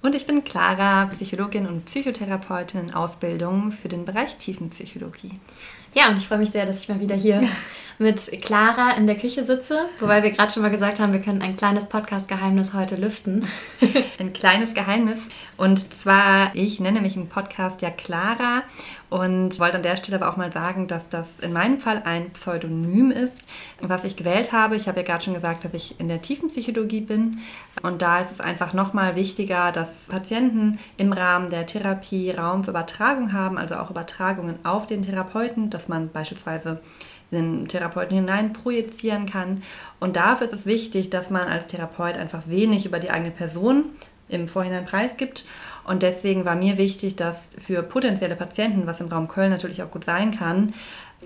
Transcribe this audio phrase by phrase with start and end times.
[0.00, 5.32] Und ich bin Clara, Psychologin und Psychotherapeutin in Ausbildung für den Bereich Tiefenpsychologie.
[5.94, 7.42] Ja, und ich freue mich sehr, dass ich mal wieder hier
[7.98, 11.42] mit Clara in der Küche sitze, wobei wir gerade schon mal gesagt haben, wir können
[11.42, 13.44] ein kleines Podcast-Geheimnis heute lüften.
[14.20, 15.18] ein kleines Geheimnis.
[15.56, 18.62] Und zwar, ich nenne mich im Podcast ja Clara
[19.10, 22.30] und wollte an der Stelle aber auch mal sagen, dass das in meinem Fall ein
[22.30, 23.40] Pseudonym ist,
[23.80, 24.76] was ich gewählt habe.
[24.76, 27.38] Ich habe ja gerade schon gesagt, dass ich in der Tiefenpsychologie bin.
[27.82, 32.70] Und da ist es einfach nochmal wichtiger, dass Patienten im Rahmen der Therapie Raum für
[32.70, 36.80] Übertragung haben, also auch Übertragungen auf den Therapeuten, dass man beispielsweise
[37.30, 39.62] den Therapeuten hinein projizieren kann.
[40.00, 43.84] Und dafür ist es wichtig, dass man als Therapeut einfach wenig über die eigene Person
[44.28, 45.46] im Vorhinein preisgibt.
[45.84, 49.90] Und deswegen war mir wichtig, dass für potenzielle Patienten, was im Raum Köln natürlich auch
[49.90, 50.74] gut sein kann,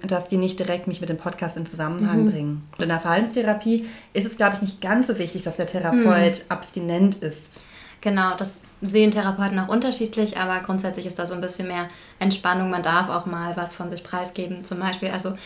[0.02, 2.30] dass die nicht direkt mich mit dem Podcast in Zusammenhang mhm.
[2.30, 2.68] bringen.
[2.72, 6.38] Und in der Verhaltenstherapie ist es, glaube ich, nicht ganz so wichtig, dass der Therapeut
[6.38, 6.44] mhm.
[6.48, 7.62] abstinent ist.
[8.00, 11.86] Genau, das sehen Therapeuten auch unterschiedlich, aber grundsätzlich ist da so ein bisschen mehr
[12.18, 12.68] Entspannung.
[12.68, 14.64] Man darf auch mal was von sich preisgeben.
[14.64, 15.36] Zum Beispiel, also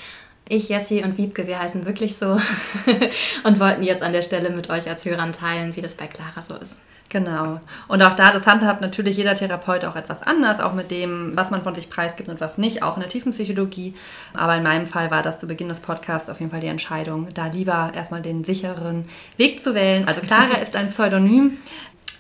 [0.48, 2.38] ich, Jessie und Wiebke, wir heißen wirklich so
[3.44, 6.42] und wollten jetzt an der Stelle mit euch als Hörern teilen, wie das bei Clara
[6.42, 6.78] so ist.
[7.08, 7.60] Genau.
[7.86, 11.50] Und auch da, das handhabt natürlich jeder Therapeut auch etwas anders, auch mit dem, was
[11.50, 13.94] man von sich preisgibt und was nicht, auch in der Tiefenpsychologie.
[14.34, 17.28] Aber in meinem Fall war das zu Beginn des Podcasts auf jeden Fall die Entscheidung,
[17.32, 20.06] da lieber erstmal den sicheren Weg zu wählen.
[20.08, 21.58] Also Clara ist ein Pseudonym,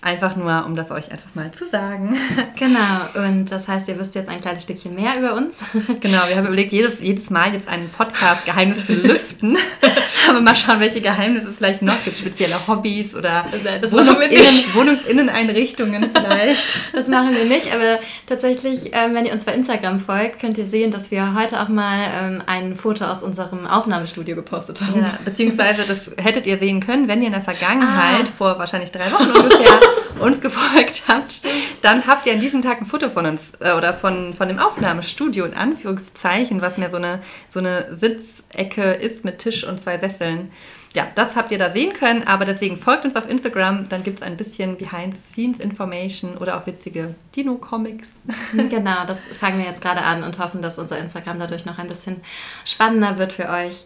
[0.06, 2.16] Einfach nur, um das euch einfach mal zu sagen.
[2.58, 5.64] Genau, und das heißt, ihr wisst jetzt ein kleines Stückchen mehr über uns.
[6.00, 9.58] Genau, wir haben überlegt, jedes, jedes Mal jetzt einen Podcast-Geheimnis zu lüften.
[10.28, 12.18] Aber mal schauen, welche Geheimnisse es vielleicht noch gibt.
[12.18, 13.46] Spezielle Hobbys oder
[13.80, 16.94] das Wohnungsinnen, Wohnungsinneneinrichtungen vielleicht.
[16.94, 20.66] Das machen wir nicht, aber tatsächlich, ähm, wenn ihr uns bei Instagram folgt, könnt ihr
[20.66, 25.00] sehen, dass wir heute auch mal ähm, ein Foto aus unserem Aufnahmestudio gepostet haben.
[25.00, 28.36] Ja, beziehungsweise das hättet ihr sehen können, wenn ihr in der Vergangenheit, ah.
[28.36, 29.78] vor wahrscheinlich drei Wochen ungefähr,
[30.18, 31.42] uns gefolgt habt,
[31.82, 34.58] dann habt ihr an diesem Tag ein Foto von uns äh, oder von, von dem
[34.58, 37.20] Aufnahmestudio in Anführungszeichen, was mehr so eine,
[37.52, 40.50] so eine Sitzecke ist mit Tisch und zwei Sesseln.
[40.96, 44.20] Ja, das habt ihr da sehen können, aber deswegen folgt uns auf Instagram, dann gibt
[44.20, 48.08] es ein bisschen Behind-the-Scenes-Information oder auch witzige Dino-Comics.
[48.70, 51.88] Genau, das fangen wir jetzt gerade an und hoffen, dass unser Instagram dadurch noch ein
[51.88, 52.22] bisschen
[52.64, 53.84] spannender wird für euch.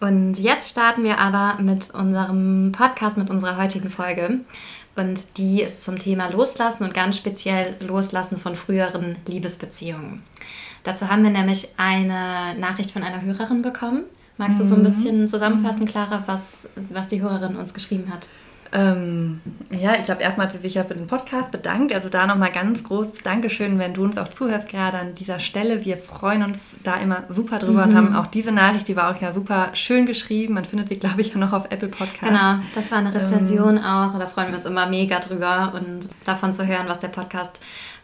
[0.00, 4.40] Und jetzt starten wir aber mit unserem Podcast, mit unserer heutigen Folge.
[5.00, 10.22] Und die ist zum Thema Loslassen und ganz speziell Loslassen von früheren Liebesbeziehungen.
[10.82, 14.04] Dazu haben wir nämlich eine Nachricht von einer Hörerin bekommen.
[14.36, 14.84] Magst du so ein mhm.
[14.84, 18.28] bisschen zusammenfassen, Clara, was, was die Hörerin uns geschrieben hat?
[18.72, 21.92] Ähm, ja, ich habe erstmal sich ja für den Podcast bedankt.
[21.92, 25.84] Also da nochmal ganz groß Dankeschön, wenn du uns auch zuhörst, gerade an dieser Stelle.
[25.84, 27.90] Wir freuen uns da immer super drüber mhm.
[27.90, 30.54] und haben auch diese Nachricht, die war auch ja super schön geschrieben.
[30.54, 32.20] Man findet sie, glaube ich, ja noch auf Apple Podcast.
[32.20, 34.16] Genau, das war eine Rezension ähm, auch.
[34.18, 37.60] Da freuen wir uns immer mega drüber und davon zu hören, was der Podcast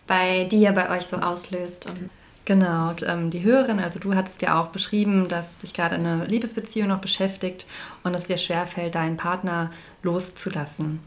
[0.06, 1.86] bei dir, bei euch so auslöst.
[1.86, 2.10] Und
[2.46, 6.24] Genau, und, ähm, die Hörerin, also du hattest ja auch beschrieben, dass dich gerade eine
[6.26, 7.66] Liebesbeziehung noch beschäftigt
[8.04, 9.72] und es dir schwerfällt, deinen Partner
[10.04, 11.00] loszulassen.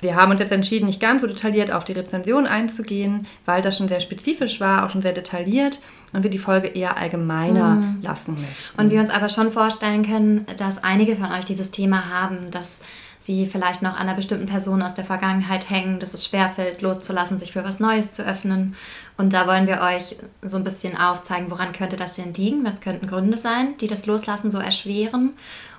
[0.00, 3.78] Wir haben uns jetzt entschieden, nicht ganz so detailliert auf die Rezension einzugehen, weil das
[3.78, 5.80] schon sehr spezifisch war, auch schon sehr detailliert
[6.12, 7.98] und wir die Folge eher allgemeiner mhm.
[8.02, 8.80] lassen möchten.
[8.80, 12.80] Und wir uns aber schon vorstellen können, dass einige von euch dieses Thema haben, dass
[13.20, 17.38] sie vielleicht noch an einer bestimmten Person aus der Vergangenheit hängen, dass es schwerfällt, loszulassen,
[17.38, 18.74] sich für was Neues zu öffnen.
[19.18, 22.64] Und da wollen wir euch so ein bisschen aufzeigen, woran könnte das denn liegen?
[22.64, 25.34] Was könnten Gründe sein, die das Loslassen so erschweren?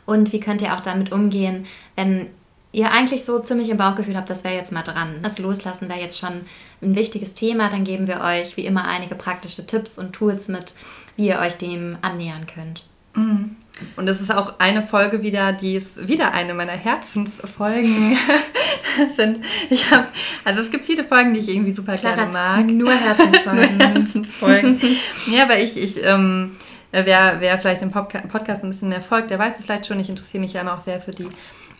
[0.06, 1.66] Und wie könnt ihr auch damit umgehen,
[1.96, 2.28] wenn
[2.74, 5.20] ihr eigentlich so ziemlich im Bauchgefühl habt, das wäre jetzt mal dran.
[5.24, 6.46] Das Loslassen wäre jetzt schon
[6.82, 7.70] ein wichtiges Thema.
[7.70, 10.76] Dann geben wir euch wie immer einige praktische Tipps und Tools mit,
[11.18, 12.86] wie ihr euch dem annähern könnt.
[13.16, 13.56] Mhm.
[13.96, 18.18] Und es ist auch eine Folge wieder, die ist wieder eine meiner Herzensfolgen
[19.16, 19.44] sind.
[19.70, 20.08] Ich habe,
[20.44, 22.66] also es gibt viele Folgen, die ich irgendwie super Klar, gerne mag.
[22.66, 23.78] Nur Herzensfolgen.
[23.78, 24.82] nur Herzensfolgen.
[25.28, 26.52] ja, aber ich, ich ähm,
[26.92, 30.00] wer, wer vielleicht im Podcast ein bisschen mehr folgt, der weiß es vielleicht schon.
[30.00, 31.28] Ich interessiere mich ja immer auch sehr für die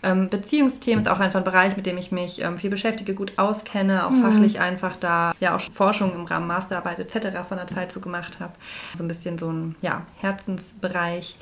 [0.04, 3.34] ähm, Beziehungsthemen ist auch einfach ein Bereich, mit dem ich mich ähm, viel beschäftige, gut
[3.38, 4.24] auskenne, auch mhm.
[4.24, 7.38] fachlich einfach da ja auch Forschung im Rahmen Masterarbeit etc.
[7.48, 8.54] von der Zeit so gemacht habe.
[8.98, 11.36] So ein bisschen so ein ja, Herzensbereich.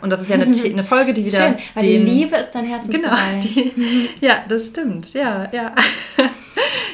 [0.00, 1.36] Und das ist ja eine, eine Folge, die wieder.
[1.36, 3.54] Schön, weil den, die Liebe ist dein Herzensbereich.
[3.54, 5.12] Genau, die, ja, das stimmt.
[5.12, 5.74] Ja, ja.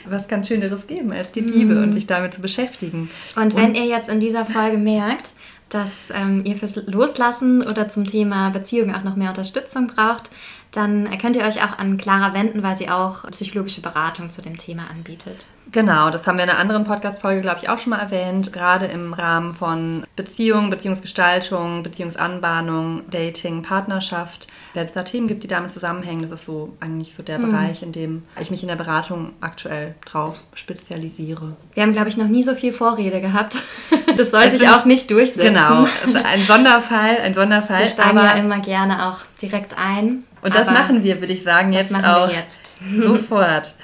[0.07, 1.83] was kann Schöneres geben als die Liebe mm.
[1.83, 3.09] und sich damit zu beschäftigen.
[3.37, 5.33] Und wenn und, ihr jetzt in dieser Folge merkt,
[5.69, 10.31] dass ähm, ihr fürs Loslassen oder zum Thema Beziehung auch noch mehr Unterstützung braucht,
[10.73, 14.57] dann könnt ihr euch auch an Clara wenden, weil sie auch psychologische Beratung zu dem
[14.57, 15.47] Thema anbietet.
[15.71, 18.53] Genau, das haben wir in einer anderen Podcast-Folge, glaube ich, auch schon mal erwähnt.
[18.53, 24.49] Gerade im Rahmen von Beziehung, Beziehungsgestaltung, Beziehungsanbahnung, Dating, Partnerschaft.
[24.75, 27.53] Wenn es da Themen gibt, die damit zusammenhängen, das ist so eigentlich so der mhm.
[27.53, 31.57] Bereich, in dem ich mich in der Beratung aktuell drauf spezialisiere.
[31.75, 33.63] Wir haben, glaube ich, noch nie so viel Vorrede gehabt.
[34.15, 35.55] Das sollte ich auch nicht durchsetzen.
[35.55, 35.87] Genau,
[36.23, 37.81] ein Sonderfall, ein Sonderfall.
[37.81, 40.25] Wir steigen ja immer gerne auch direkt ein.
[40.43, 42.79] Und das machen wir, würde ich sagen, jetzt auch jetzt.
[43.03, 43.75] sofort.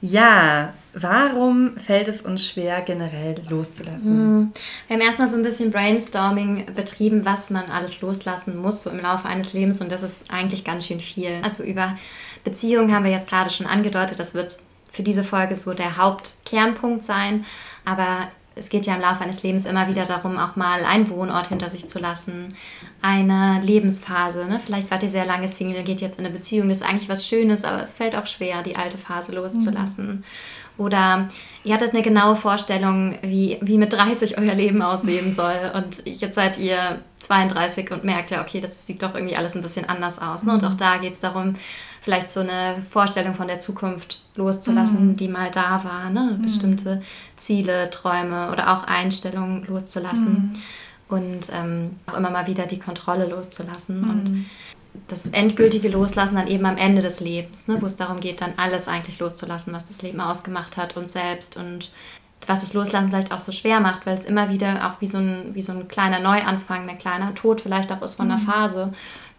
[0.00, 4.04] Ja, Warum fällt es uns schwer, generell loszulassen?
[4.04, 4.52] Hm.
[4.86, 9.00] Wir haben erstmal so ein bisschen Brainstorming betrieben, was man alles loslassen muss, so im
[9.00, 9.80] Laufe eines Lebens.
[9.80, 11.40] Und das ist eigentlich ganz schön viel.
[11.42, 11.96] Also über
[12.44, 14.20] Beziehungen haben wir jetzt gerade schon angedeutet.
[14.20, 14.58] Das wird
[14.92, 17.44] für diese Folge so der Hauptkernpunkt sein.
[17.84, 21.48] Aber es geht ja im Laufe eines Lebens immer wieder darum, auch mal einen Wohnort
[21.48, 22.54] hinter sich zu lassen,
[23.04, 24.46] eine Lebensphase.
[24.46, 24.58] Ne?
[24.58, 27.26] Vielleicht wart ihr sehr lange Single, geht jetzt in eine Beziehung, das ist eigentlich was
[27.26, 30.06] Schönes, aber es fällt auch schwer, die alte Phase loszulassen.
[30.06, 30.24] Mhm.
[30.78, 31.28] Oder
[31.64, 35.70] ihr hattet eine genaue Vorstellung, wie, wie mit 30 euer Leben aussehen soll.
[35.74, 39.60] Und jetzt seid ihr 32 und merkt ja, okay, das sieht doch irgendwie alles ein
[39.60, 40.42] bisschen anders aus.
[40.42, 40.54] Ne?
[40.54, 40.68] Und mhm.
[40.68, 41.52] auch da geht es darum,
[42.00, 45.16] vielleicht so eine Vorstellung von der Zukunft loszulassen, mhm.
[45.16, 46.08] die mal da war.
[46.08, 46.38] Ne?
[46.38, 46.42] Mhm.
[46.42, 47.02] Bestimmte
[47.36, 50.54] Ziele, Träume oder auch Einstellungen loszulassen.
[51.08, 54.02] Und ähm, auch immer mal wieder die Kontrolle loszulassen.
[54.08, 54.46] Und mhm
[55.08, 58.54] das endgültige Loslassen dann eben am Ende des Lebens, ne, wo es darum geht, dann
[58.56, 61.90] alles eigentlich loszulassen, was das Leben ausgemacht hat, uns selbst und
[62.46, 65.18] was das Loslassen vielleicht auch so schwer macht, weil es immer wieder auch wie so
[65.18, 68.46] ein, wie so ein kleiner Neuanfang, ein kleiner Tod vielleicht auch ist von einer mhm.
[68.46, 68.92] Phase,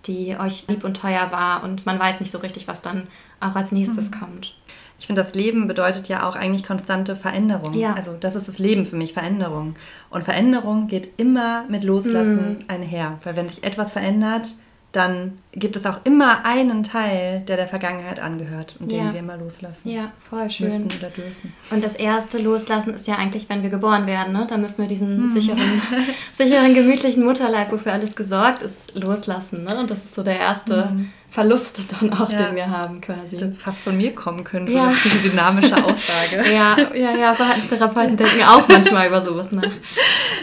[0.06, 3.08] die euch lieb und teuer war und man weiß nicht so richtig, was dann
[3.40, 4.20] auch als nächstes mhm.
[4.20, 4.56] kommt.
[5.00, 7.74] Ich finde, das Leben bedeutet ja auch eigentlich konstante Veränderung.
[7.74, 7.94] Ja.
[7.94, 9.76] Also das ist das Leben für mich, Veränderung.
[10.10, 12.66] Und Veränderung geht immer mit Loslassen mhm.
[12.68, 13.20] einher.
[13.24, 14.56] Weil wenn sich etwas verändert,
[14.96, 19.04] dann gibt es auch immer einen Teil, der der Vergangenheit angehört und ja.
[19.04, 19.90] den wir immer loslassen.
[19.90, 20.70] Ja, voll schön.
[20.70, 21.54] Müssen oder dürfen.
[21.70, 24.32] Und das erste Loslassen ist ja eigentlich, wenn wir geboren werden.
[24.32, 24.48] Ne?
[24.48, 25.30] Dann müssen wir diesen hm.
[25.30, 25.82] sicheren,
[26.32, 29.66] sicheren, gemütlichen Mutterleib, wofür alles gesorgt ist, loslassen.
[29.66, 29.78] Ne?
[29.78, 31.10] Und das ist so der erste hm.
[31.36, 32.44] Verlust dann auch, ja.
[32.44, 33.36] den wir haben quasi.
[33.36, 34.86] Das fast von mir kommen können, so ja.
[34.86, 36.50] eine dynamische Aussage.
[36.54, 39.70] ja, ja, ja, Verhaltenstherapeuten denken auch manchmal über sowas nach.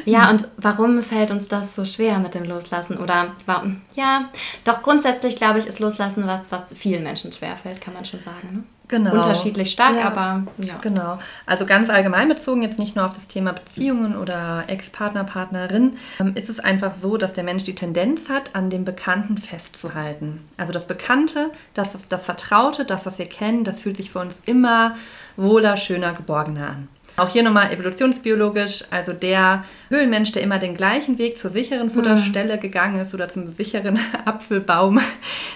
[0.05, 2.99] Ja, und warum fällt uns das so schwer mit dem Loslassen?
[2.99, 3.81] Oder warum?
[3.94, 4.29] Ja,
[4.65, 8.49] doch grundsätzlich glaube ich, ist Loslassen was, was vielen Menschen schwerfällt, kann man schon sagen.
[8.53, 8.65] Ne?
[8.93, 9.12] Genau.
[9.12, 10.05] Unterschiedlich stark, ja.
[10.05, 10.75] aber ja.
[10.83, 11.19] Genau.
[11.47, 16.33] Also ganz allgemein bezogen, jetzt nicht nur auf das Thema Beziehungen oder Ex-Partner, Partnerin, ähm,
[16.35, 20.44] ist es einfach so, dass der Mensch die Tendenz hat, an dem Bekannten festzuhalten.
[20.59, 24.35] Also das Bekannte, das, das Vertraute, das, was wir kennen, das fühlt sich für uns
[24.44, 24.94] immer
[25.39, 26.89] wohler, schöner, geborgener an.
[27.17, 32.59] Auch hier nochmal evolutionsbiologisch, also der Höhlenmensch, der immer den gleichen Weg zur sicheren Futterstelle
[32.59, 35.00] gegangen ist oder zum sicheren Apfelbaum,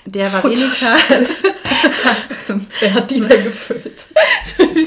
[0.05, 0.71] der war weniger.
[2.81, 4.07] Wer hat die denn gefüllt?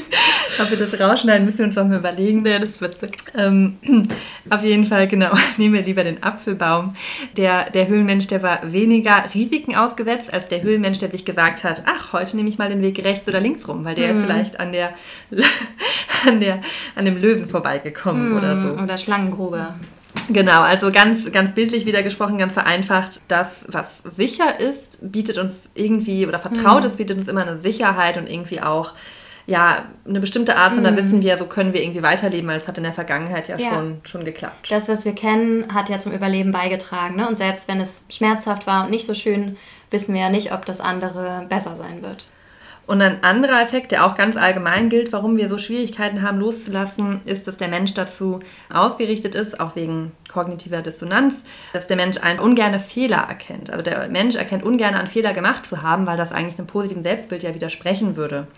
[0.60, 2.44] Ob wir das rausschneiden, müssen wir uns auch mal überlegen.
[2.44, 3.10] Ja, das ist witzig.
[3.36, 3.78] Ähm,
[4.50, 6.94] auf jeden Fall, genau, nehmen wir lieber den Apfelbaum.
[7.36, 11.82] Der, der Höhlenmensch, der war weniger Risiken ausgesetzt, als der Höhlenmensch, der sich gesagt hat,
[11.86, 14.22] ach, heute nehme ich mal den Weg rechts oder links rum, weil der mhm.
[14.22, 14.92] vielleicht an der,
[16.26, 16.60] an der
[16.94, 18.36] an dem Löwen vorbeigekommen mhm.
[18.36, 18.82] oder so.
[18.82, 18.98] Oder
[19.40, 19.74] Schlangengrube.
[20.28, 25.68] Genau, also ganz, ganz bildlich wieder gesprochen, ganz vereinfacht, das, was sicher ist, bietet uns
[25.74, 26.98] irgendwie, oder vertraut ist, mhm.
[26.98, 28.94] bietet uns immer eine Sicherheit und irgendwie auch
[29.46, 30.96] ja, eine bestimmte Art von, da mhm.
[30.96, 33.70] wissen wir, so können wir irgendwie weiterleben, weil es hat in der Vergangenheit ja, ja,
[33.70, 34.70] Schon, schon geklappt.
[34.70, 37.16] Das, was wir kennen, hat ja zum Überleben beigetragen.
[37.16, 37.26] Ne?
[37.26, 39.56] Und selbst wenn es schmerzhaft war und nicht so schön,
[39.90, 42.28] wissen wir ja nicht, ob das andere besser sein wird.
[42.90, 47.20] Und ein anderer Effekt, der auch ganz allgemein gilt, warum wir so Schwierigkeiten haben loszulassen,
[47.24, 51.34] ist, dass der Mensch dazu ausgerichtet ist, auch wegen kognitiver Dissonanz,
[51.72, 53.70] dass der Mensch einen ungerne Fehler erkennt.
[53.70, 57.04] Also der Mensch erkennt ungern einen Fehler gemacht zu haben, weil das eigentlich einem positiven
[57.04, 58.48] Selbstbild ja widersprechen würde.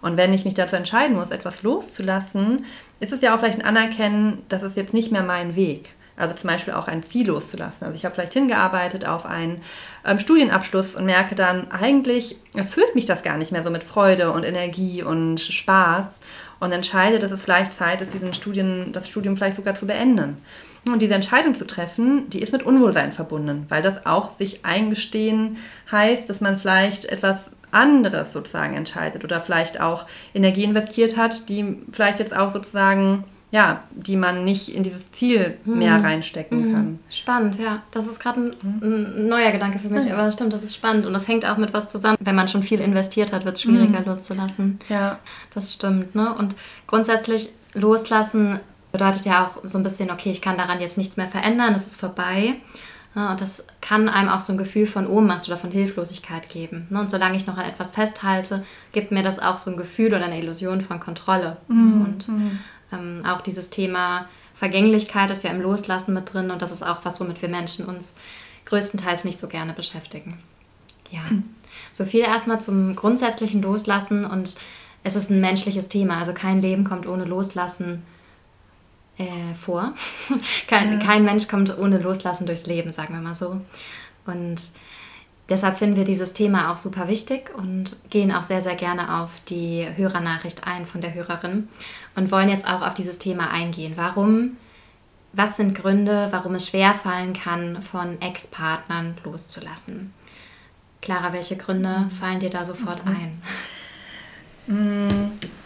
[0.00, 2.64] Und wenn ich mich dazu entscheiden muss, etwas loszulassen,
[2.98, 5.90] ist es ja auch vielleicht ein Anerkennen, das ist jetzt nicht mehr mein Weg.
[6.16, 7.86] Also zum Beispiel auch ein Ziel loszulassen.
[7.86, 9.62] Also ich habe vielleicht hingearbeitet auf einen
[10.04, 14.32] ähm, Studienabschluss und merke dann, eigentlich erfüllt mich das gar nicht mehr so mit Freude
[14.32, 16.20] und Energie und Spaß
[16.60, 20.36] und entscheide, dass es vielleicht Zeit ist, diesen Studien, das Studium vielleicht sogar zu beenden.
[20.84, 25.58] Und diese Entscheidung zu treffen, die ist mit Unwohlsein verbunden, weil das auch sich eingestehen
[25.90, 31.78] heißt, dass man vielleicht etwas anderes sozusagen entscheidet oder vielleicht auch Energie investiert hat, die
[31.90, 36.04] vielleicht jetzt auch sozusagen ja, die man nicht in dieses Ziel mehr Mhm.
[36.04, 36.72] reinstecken Mhm.
[36.72, 36.98] kann.
[37.10, 37.82] Spannend, ja.
[37.92, 41.12] Das ist gerade ein, ein neuer Gedanke für mich, aber stimmt, das ist spannend und
[41.12, 42.16] das hängt auch mit was zusammen.
[42.18, 44.06] Wenn man schon viel investiert hat, wird es schwieriger Mhm.
[44.06, 44.78] loszulassen.
[44.88, 45.18] Ja.
[45.54, 46.34] Das stimmt, ne?
[46.34, 46.56] Und
[46.86, 48.58] grundsätzlich loslassen
[48.90, 51.84] bedeutet ja auch so ein bisschen, okay, ich kann daran jetzt nichts mehr verändern, es
[51.86, 52.54] ist vorbei.
[53.14, 53.28] Ne?
[53.30, 56.86] Und das kann einem auch so ein Gefühl von Ohnmacht oder von Hilflosigkeit geben.
[56.88, 57.00] Ne?
[57.00, 60.24] Und solange ich noch an etwas festhalte, gibt mir das auch so ein Gefühl oder
[60.24, 61.58] eine Illusion von Kontrolle.
[61.68, 62.00] Mhm.
[62.02, 62.28] Und
[62.92, 67.04] ähm, auch dieses Thema Vergänglichkeit ist ja im Loslassen mit drin und das ist auch
[67.04, 68.14] was, womit wir Menschen uns
[68.66, 70.38] größtenteils nicht so gerne beschäftigen.
[71.10, 71.22] Ja,
[71.92, 74.56] so viel erstmal zum grundsätzlichen Loslassen und
[75.04, 78.02] es ist ein menschliches Thema, also kein Leben kommt ohne Loslassen
[79.18, 79.94] äh, vor.
[80.68, 83.60] kein, kein Mensch kommt ohne Loslassen durchs Leben, sagen wir mal so.
[84.24, 84.70] Und
[85.52, 89.40] deshalb finden wir dieses Thema auch super wichtig und gehen auch sehr, sehr gerne auf
[89.48, 91.68] die Hörernachricht ein von der Hörerin
[92.16, 93.92] und wollen jetzt auch auf dieses Thema eingehen.
[93.96, 94.56] Warum,
[95.34, 100.14] was sind Gründe, warum es schwerfallen kann, von Ex-Partnern loszulassen?
[101.02, 103.42] Clara, welche Gründe fallen dir da sofort ein?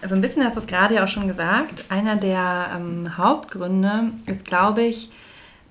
[0.01, 1.85] Also ein bisschen hast du es gerade ja auch schon gesagt.
[1.91, 5.11] Einer der ähm, Hauptgründe ist, glaube ich,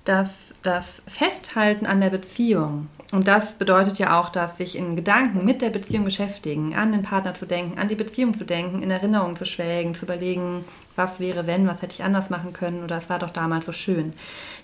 [0.04, 5.44] dass das Festhalten an der Beziehung, und das bedeutet ja auch, dass sich in Gedanken
[5.44, 8.90] mit der Beziehung beschäftigen, an den Partner zu denken, an die Beziehung zu denken, in
[8.90, 10.64] Erinnerungen zu schwelgen, zu überlegen,
[10.96, 13.72] was wäre wenn, was hätte ich anders machen können oder es war doch damals so
[13.72, 14.12] schön.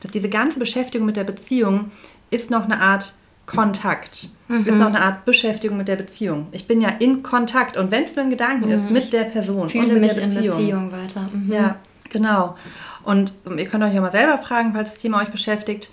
[0.00, 1.90] Dass diese ganze Beschäftigung mit der Beziehung
[2.30, 3.14] ist noch eine Art
[3.46, 6.46] Kontakt, ist noch eine Art Beschäftigung mit der Beziehung.
[6.52, 9.68] Ich bin ja in Kontakt und wenn es nur ein Gedanken ist, mit der Person
[9.68, 10.56] Fühle und mit mich der in Beziehung.
[10.56, 11.28] Beziehung weiter.
[11.32, 11.52] Mhm.
[11.52, 11.76] Ja,
[12.08, 12.56] genau.
[13.02, 15.90] Und ähm, ihr könnt euch ja mal selber fragen, falls das Thema euch beschäftigt,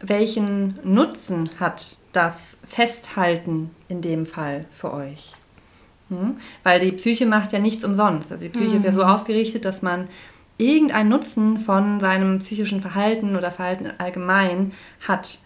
[0.00, 5.32] welchen Nutzen hat das Festhalten in dem Fall für euch?
[6.08, 6.36] Hm?
[6.62, 8.30] Weil die Psyche macht ja nichts umsonst.
[8.30, 10.08] Also die Psyche ist ja so ausgerichtet, dass man
[10.56, 14.72] irgendeinen Nutzen von seinem psychischen Verhalten oder Verhalten allgemein
[15.06, 15.38] hat.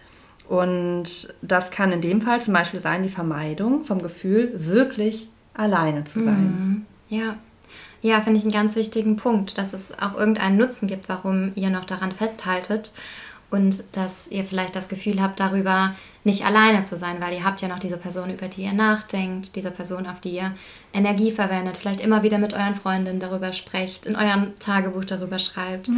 [0.48, 6.04] Und das kann in dem Fall zum Beispiel sein, die Vermeidung vom Gefühl, wirklich alleine
[6.04, 6.86] zu sein.
[7.08, 7.36] Ja,
[8.00, 11.70] ja finde ich einen ganz wichtigen Punkt, dass es auch irgendeinen Nutzen gibt, warum ihr
[11.70, 12.92] noch daran festhaltet
[13.52, 15.94] und dass ihr vielleicht das Gefühl habt, darüber
[16.24, 19.54] nicht alleine zu sein, weil ihr habt ja noch diese Person, über die ihr nachdenkt,
[19.56, 20.54] diese Person, auf die ihr
[20.94, 25.90] Energie verwendet, vielleicht immer wieder mit euren Freundinnen darüber sprecht, in eurem Tagebuch darüber schreibt.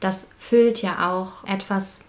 [0.00, 2.00] Das füllt ja auch etwas,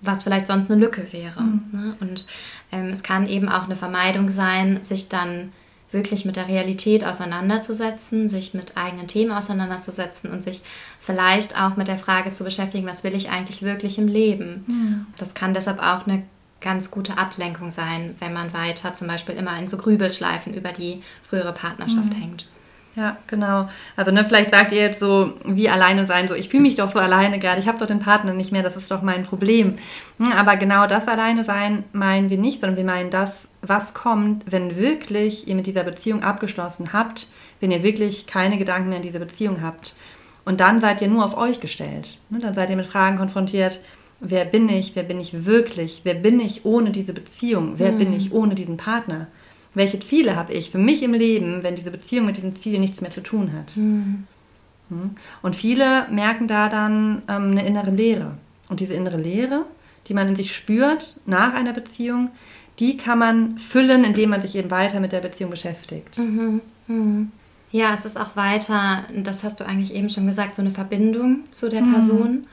[0.00, 1.40] was vielleicht sonst eine Lücke wäre.
[1.40, 1.96] Ne?
[2.00, 2.26] Und
[2.72, 5.52] ähm, es kann eben auch eine Vermeidung sein, sich dann
[5.92, 10.62] wirklich mit der Realität auseinanderzusetzen, sich mit eigenen Themen auseinanderzusetzen und sich
[11.00, 15.06] vielleicht auch mit der Frage zu beschäftigen, was will ich eigentlich wirklich im Leben.
[15.18, 16.22] Das kann deshalb auch eine
[16.60, 21.02] ganz gute Ablenkung sein, wenn man weiter zum Beispiel immer in so Grübelschleifen über die
[21.22, 22.46] frühere Partnerschaft hängt.
[22.94, 23.70] Ja, genau.
[23.96, 26.92] Also ne, vielleicht sagt ihr jetzt so, wie alleine sein, so ich fühle mich doch
[26.92, 29.76] so alleine gerade, ich habe doch den Partner nicht mehr, das ist doch mein Problem.
[30.18, 34.44] Hm, Aber genau das alleine sein meinen wir nicht, sondern wir meinen das, was kommt,
[34.50, 37.28] wenn wirklich ihr mit dieser Beziehung abgeschlossen habt,
[37.60, 39.94] wenn ihr wirklich keine Gedanken mehr an diese Beziehung habt.
[40.44, 42.18] Und dann seid ihr nur auf euch gestellt.
[42.28, 43.80] Ne, Dann seid ihr mit Fragen konfrontiert,
[44.18, 48.12] wer bin ich, wer bin ich wirklich, wer bin ich ohne diese Beziehung, wer bin
[48.12, 49.28] ich ohne diesen Partner.
[49.74, 53.00] Welche Ziele habe ich für mich im Leben, wenn diese Beziehung mit diesen Zielen nichts
[53.00, 53.76] mehr zu tun hat?
[53.76, 54.26] Mhm.
[55.40, 58.36] Und viele merken da dann ähm, eine innere Leere.
[58.68, 59.64] Und diese innere Leere,
[60.08, 62.30] die man in sich spürt nach einer Beziehung,
[62.82, 66.20] die kann man füllen, indem man sich eben weiter mit der Beziehung beschäftigt.
[67.70, 71.44] Ja, es ist auch weiter, das hast du eigentlich eben schon gesagt, so eine Verbindung
[71.52, 72.46] zu der Person.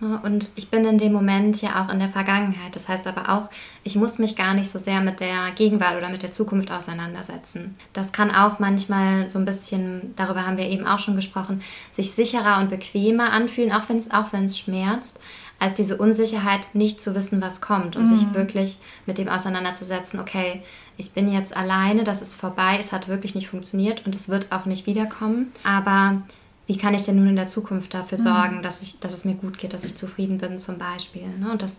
[0.00, 2.74] Ne, Und ich bin in dem Moment ja auch in der Vergangenheit.
[2.74, 3.50] Das heißt aber auch,
[3.84, 7.76] ich muss mich gar nicht so sehr mit der Gegenwart oder mit der Zukunft auseinandersetzen.
[7.92, 12.10] Das kann auch manchmal so ein bisschen, darüber haben wir eben auch schon gesprochen, sich
[12.10, 15.20] sicherer und bequemer anfühlen, auch wenn es auch wenn es schmerzt,
[15.64, 20.62] als diese Unsicherheit, nicht zu wissen, was kommt und sich wirklich mit dem auseinanderzusetzen, okay,
[20.98, 24.52] ich bin jetzt alleine, das ist vorbei, es hat wirklich nicht funktioniert und es wird
[24.52, 26.20] auch nicht wiederkommen, aber
[26.66, 29.34] wie kann ich denn nun in der Zukunft dafür sorgen, dass, ich, dass es mir
[29.34, 31.26] gut geht, dass ich zufrieden bin zum Beispiel.
[31.38, 31.50] Ne?
[31.50, 31.78] Und das,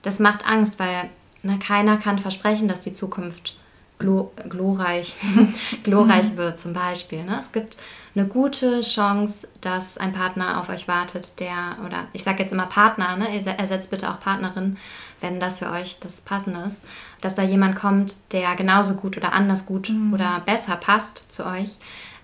[0.00, 1.10] das macht Angst, weil
[1.42, 3.56] ne, keiner kann versprechen, dass die Zukunft
[3.98, 5.14] glo glorreich,
[5.82, 7.24] glorreich wird zum Beispiel.
[7.24, 7.38] Ne?
[7.38, 7.76] Es gibt
[8.16, 12.66] eine gute Chance, dass ein Partner auf euch wartet, der, oder ich sage jetzt immer
[12.66, 13.28] Partner, ne?
[13.28, 14.78] Erse- ersetzt bitte auch Partnerin,
[15.20, 16.84] wenn das für euch das Passende ist,
[17.20, 21.76] dass da jemand kommt, der genauso gut oder anders gut oder besser passt zu euch.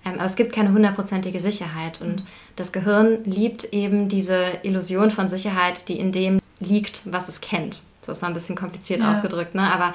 [0.05, 2.25] Ähm, aber es gibt keine hundertprozentige Sicherheit und
[2.57, 7.83] das Gehirn liebt eben diese Illusion von Sicherheit, die in dem liegt, was es kennt.
[8.07, 9.13] Das war ein bisschen kompliziert Ja.
[9.13, 9.71] ausgedrückt, ne?
[9.73, 9.95] aber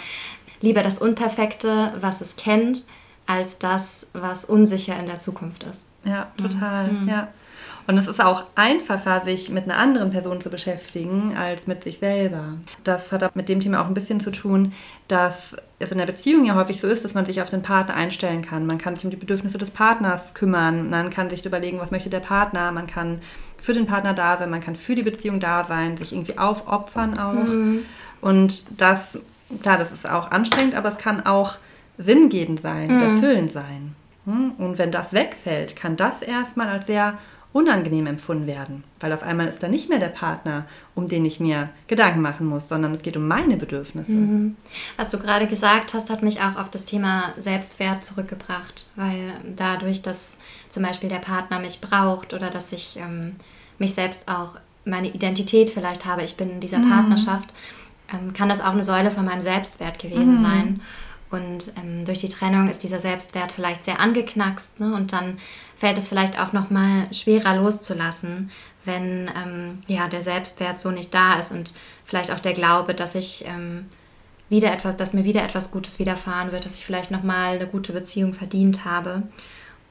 [0.62, 2.86] lieber das Unperfekte, was es kennt,
[3.28, 5.90] als das, was unsicher in der Zukunft ist.
[6.04, 6.92] Ja, total.
[6.92, 7.10] Mhm.
[7.10, 7.28] Ja.
[7.88, 12.00] Und es ist auch einfacher, sich mit einer anderen Person zu beschäftigen, als mit sich
[12.00, 12.56] selber.
[12.84, 14.74] Das hat mit dem Thema auch ein bisschen zu tun,
[15.08, 17.96] dass es in der Beziehung ja häufig so ist, dass man sich auf den Partner
[17.96, 18.66] einstellen kann.
[18.66, 20.90] Man kann sich um die Bedürfnisse des Partners kümmern.
[20.90, 22.74] Man kann sich überlegen, was möchte der Partner.
[22.74, 23.22] Man kann
[23.58, 24.50] für den Partner da sein.
[24.50, 27.34] Man kann für die Beziehung da sein, sich irgendwie aufopfern auch.
[27.34, 27.86] Mhm.
[28.20, 29.18] Und das,
[29.62, 31.56] klar, das ist auch anstrengend, aber es kann auch
[31.98, 33.02] sinngebend sein, mhm.
[33.02, 33.96] erfüllend sein.
[34.26, 34.52] Hm?
[34.58, 37.18] Und wenn das wegfällt, kann das erstmal als sehr
[37.54, 41.40] unangenehm empfunden werden, weil auf einmal ist da nicht mehr der Partner, um den ich
[41.40, 44.12] mir Gedanken machen muss, sondern es geht um meine Bedürfnisse.
[44.12, 44.56] Mhm.
[44.96, 50.02] Was du gerade gesagt hast, hat mich auch auf das Thema Selbstwert zurückgebracht, weil dadurch,
[50.02, 50.38] dass
[50.70, 53.38] zum Beispiel der Partner mich braucht oder dass ich ähm,
[53.80, 56.90] mich selbst auch meine Identität vielleicht habe, ich bin in dieser mhm.
[56.92, 57.50] Partnerschaft,
[58.14, 60.44] ähm, kann das auch eine Säule von meinem Selbstwert gewesen mhm.
[60.44, 60.82] sein.
[61.30, 64.94] Und ähm, durch die Trennung ist dieser Selbstwert vielleicht sehr angeknackst ne?
[64.94, 65.40] und dann
[65.76, 68.50] fällt es vielleicht auch noch mal schwerer loszulassen,
[68.86, 71.74] wenn ähm, ja, der Selbstwert so nicht da ist und
[72.06, 73.86] vielleicht auch der Glaube, dass ich ähm,
[74.50, 77.68] wieder etwas, dass mir wieder etwas Gutes widerfahren wird, dass ich vielleicht noch mal eine
[77.68, 79.24] gute Beziehung verdient habe.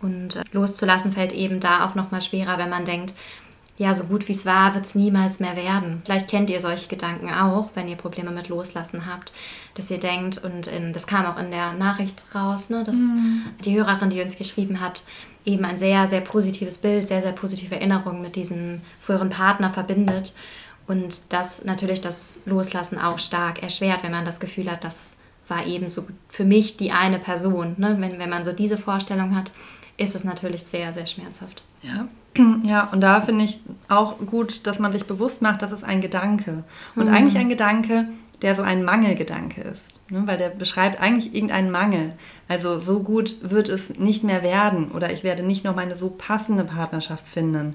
[0.00, 3.14] Und äh, loszulassen fällt eben da auch noch mal schwerer, wenn man denkt,
[3.78, 6.00] ja, so gut wie es war, wird es niemals mehr werden.
[6.04, 9.32] Vielleicht kennt ihr solche Gedanken auch, wenn ihr Probleme mit Loslassen habt,
[9.74, 13.42] dass ihr denkt, und in, das kam auch in der Nachricht raus, ne, dass mhm.
[13.64, 15.04] die Hörerin, die uns geschrieben hat,
[15.44, 20.34] eben ein sehr, sehr positives Bild, sehr, sehr positive Erinnerungen mit diesem früheren Partner verbindet.
[20.86, 25.16] Und das natürlich das Loslassen auch stark erschwert, wenn man das Gefühl hat, das
[25.48, 27.74] war eben so für mich die eine Person.
[27.76, 27.96] Ne?
[28.00, 29.52] Wenn, wenn man so diese Vorstellung hat,
[29.96, 31.62] ist es natürlich sehr, sehr schmerzhaft.
[31.82, 32.08] Ja,
[32.62, 36.00] ja, und da finde ich auch gut, dass man sich bewusst macht, das ist ein
[36.00, 36.64] Gedanke.
[36.94, 37.14] Und mhm.
[37.14, 38.08] eigentlich ein Gedanke,
[38.42, 39.96] der so ein Mangelgedanke ist.
[40.10, 40.22] Ne?
[40.26, 42.12] Weil der beschreibt eigentlich irgendeinen Mangel.
[42.48, 46.10] Also so gut wird es nicht mehr werden oder ich werde nicht noch meine so
[46.10, 47.74] passende Partnerschaft finden.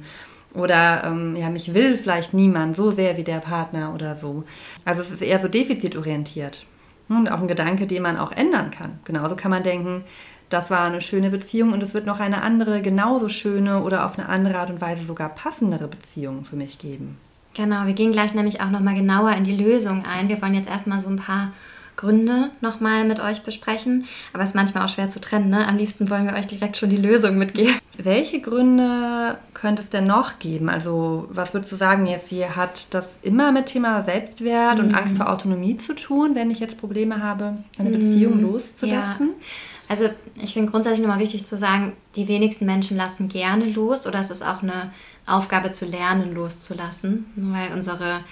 [0.54, 4.44] Oder ähm, ja, mich will vielleicht niemand so sehr wie der Partner oder so.
[4.84, 6.66] Also es ist eher so defizitorientiert.
[7.08, 9.00] Und auch ein Gedanke, den man auch ändern kann.
[9.04, 10.06] Genauso kann man denken,
[10.52, 14.20] das war eine schöne Beziehung und es wird noch eine andere, genauso schöne oder auf
[14.20, 17.18] eine andere Art und Weise sogar passendere Beziehung für mich geben.
[17.54, 20.30] Genau, wir gehen gleich nämlich auch nochmal genauer in die Lösung ein.
[20.30, 21.52] Wir wollen jetzt erstmal so ein paar
[21.98, 24.06] Gründe nochmal mit euch besprechen.
[24.34, 25.50] Aber es ist manchmal auch schwer zu trennen.
[25.50, 25.68] Ne?
[25.68, 27.76] Am liebsten wollen wir euch direkt schon die Lösung mitgeben.
[27.98, 30.70] Welche Gründe könnte es denn noch geben?
[30.70, 32.56] Also, was würdest du sagen jetzt hier?
[32.56, 34.86] Hat das immer mit Thema Selbstwert mhm.
[34.86, 38.44] und Angst vor Autonomie zu tun, wenn ich jetzt Probleme habe, eine Beziehung mhm.
[38.44, 39.28] loszulassen?
[39.28, 39.46] Ja.
[39.92, 40.10] Also
[40.42, 44.30] ich finde grundsätzlich nochmal wichtig zu sagen, die wenigsten Menschen lassen gerne los oder es
[44.30, 44.94] ist auch eine
[45.28, 48.24] Aufgabe zu lernen, loszulassen, weil unsere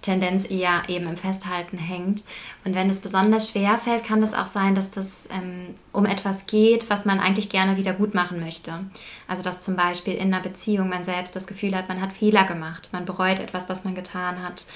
[0.00, 2.22] Tendenz eher eben im Festhalten hängt.
[2.64, 6.46] Und wenn es besonders schwer fällt, kann es auch sein, dass das ähm, um etwas
[6.46, 8.84] geht, was man eigentlich gerne wieder gut machen möchte.
[9.26, 12.44] Also dass zum Beispiel in einer Beziehung man selbst das Gefühl hat, man hat Fehler
[12.44, 14.66] gemacht, man bereut etwas, was man getan hat.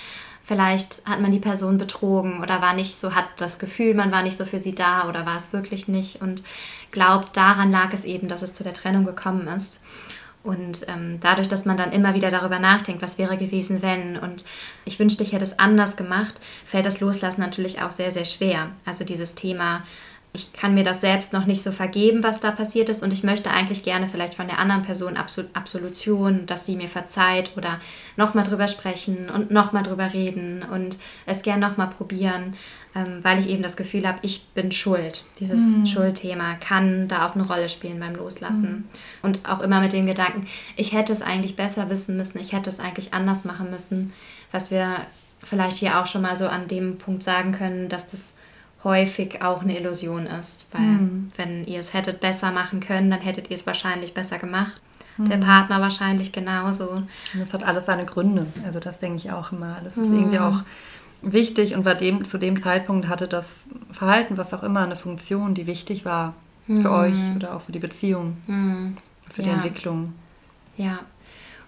[0.51, 4.25] Vielleicht hat man die Person betrogen oder war nicht so, hat das Gefühl, man war
[4.25, 6.43] nicht so für sie da oder war es wirklich nicht und
[6.91, 9.79] glaubt, daran lag es eben, dass es zu der Trennung gekommen ist.
[10.43, 14.45] Und ähm, dadurch, dass man dann immer wieder darüber nachdenkt, was wäre gewesen, wenn, und
[14.85, 18.71] ich wünschte, ich hätte es anders gemacht, fällt das Loslassen natürlich auch sehr, sehr schwer.
[18.85, 19.85] Also dieses Thema,
[20.33, 23.25] ich kann mir das selbst noch nicht so vergeben, was da passiert ist, und ich
[23.25, 27.81] möchte eigentlich gerne vielleicht von der anderen Person Absol Absolution, dass sie mir verzeiht oder
[28.17, 32.57] nochmal drüber sprechen und nochmal drüber reden und es gerne nochmal probieren
[32.95, 35.25] ähm, weil ich eben das Gefühl habe, ich bin schuld.
[35.39, 35.87] Dieses mhm.
[35.87, 38.71] Schuldthema kann da auch eine Rolle spielen beim Loslassen.
[38.71, 38.85] Mhm.
[39.23, 42.69] Und auch immer mit dem Gedanken, ich hätte es eigentlich besser wissen müssen, ich hätte
[42.69, 44.13] es eigentlich anders machen müssen,
[44.51, 45.07] was wir
[45.43, 48.35] vielleicht hier auch schon mal so an dem Punkt sagen können, dass das
[48.85, 50.67] häufig auch eine Illusion ist.
[50.73, 51.29] Weil mhm.
[51.37, 54.81] wenn ihr es hättet besser machen können, dann hättet ihr es wahrscheinlich besser gemacht.
[55.19, 55.43] Der mhm.
[55.43, 56.89] Partner wahrscheinlich genauso.
[56.91, 58.47] Und das hat alles seine Gründe.
[58.65, 59.77] Also das denke ich auch immer.
[59.85, 60.45] Das ist irgendwie mhm.
[60.45, 60.63] auch
[61.23, 65.55] wichtig und war dem, zu dem Zeitpunkt hatte das Verhalten, was auch immer, eine Funktion,
[65.55, 66.35] die wichtig war
[66.67, 66.87] für mhm.
[66.87, 68.97] euch oder auch für die Beziehung, mhm.
[69.29, 69.49] für ja.
[69.49, 70.15] die Entwicklung.
[70.77, 71.01] Ja.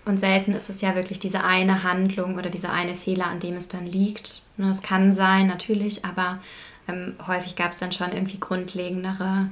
[0.05, 3.55] Und selten ist es ja wirklich diese eine Handlung oder dieser eine Fehler, an dem
[3.55, 4.42] es dann liegt.
[4.57, 6.40] Ne, es kann sein, natürlich, aber
[6.88, 9.47] ähm, häufig gab es dann schon irgendwie grundlegendere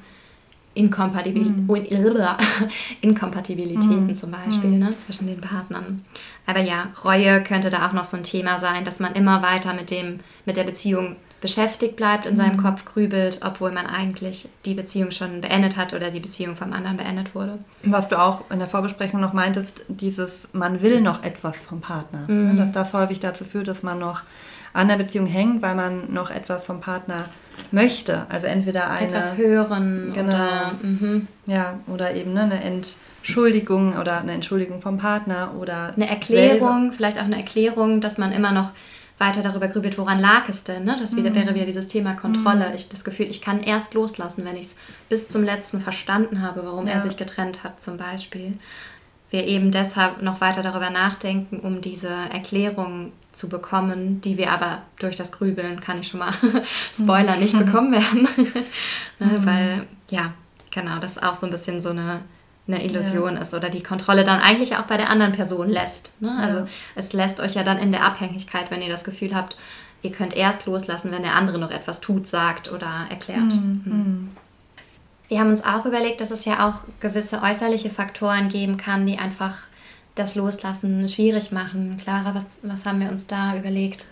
[0.74, 1.68] Inkompatibil mhm.
[3.00, 4.16] Inkompatibilitäten mhm.
[4.16, 4.78] zum Beispiel mhm.
[4.78, 6.04] ne, zwischen den Partnern.
[6.46, 9.74] Aber ja, Reue könnte da auch noch so ein Thema sein, dass man immer weiter
[9.74, 12.62] mit, dem, mit der Beziehung beschäftigt bleibt, in seinem mhm.
[12.62, 16.98] Kopf grübelt, obwohl man eigentlich die Beziehung schon beendet hat oder die Beziehung vom anderen
[16.98, 17.58] beendet wurde.
[17.82, 22.26] Was du auch in der Vorbesprechung noch meintest, dieses man will noch etwas vom Partner.
[22.28, 22.56] Ne, mhm.
[22.58, 24.22] Dass das häufig dazu führt, dass man noch
[24.72, 27.28] an der Beziehung hängt, weil man noch etwas vom Partner
[27.70, 28.26] möchte.
[28.28, 31.28] Also entweder eine etwas hören genau, oder mhm.
[31.46, 36.92] ja oder eben ne, eine Entschuldigung oder eine Entschuldigung vom Partner oder eine Erklärung, selber.
[36.96, 38.72] vielleicht auch eine Erklärung, dass man immer noch
[39.18, 40.84] weiter darüber grübelt, woran lag es denn?
[40.84, 40.96] Ne?
[40.98, 41.34] Das wieder, mhm.
[41.34, 42.70] wäre wieder dieses Thema Kontrolle.
[42.70, 42.74] Mhm.
[42.74, 44.76] Ich das Gefühl, ich kann erst loslassen, wenn ich es
[45.10, 46.94] bis zum letzten verstanden habe, warum ja.
[46.94, 48.54] er sich getrennt hat, zum Beispiel.
[49.30, 54.82] Wir eben deshalb noch weiter darüber nachdenken, um diese Erklärung zu bekommen, die wir aber
[54.98, 56.32] durch das Grübeln, kann ich schon mal
[56.92, 57.64] Spoiler, nicht mhm.
[57.64, 58.28] bekommen werden.
[59.18, 59.26] ne?
[59.26, 59.46] Mhm.
[59.46, 60.32] Weil, ja,
[60.70, 62.20] genau, das auch so ein bisschen so eine
[62.72, 63.40] eine Illusion ja.
[63.40, 66.20] ist oder die Kontrolle dann eigentlich auch bei der anderen Person lässt.
[66.20, 66.36] Ne?
[66.40, 66.66] Also ja.
[66.94, 69.56] es lässt euch ja dann in der Abhängigkeit, wenn ihr das Gefühl habt,
[70.02, 73.54] ihr könnt erst loslassen, wenn der andere noch etwas tut, sagt oder erklärt.
[73.54, 73.82] Mhm.
[73.84, 74.28] Mhm.
[75.30, 79.16] Wir haben uns auch überlegt, dass es ja auch gewisse äußerliche Faktoren geben kann, die
[79.16, 79.56] einfach
[80.16, 81.98] das Loslassen schwierig machen.
[82.02, 84.06] Clara, was, was haben wir uns da überlegt?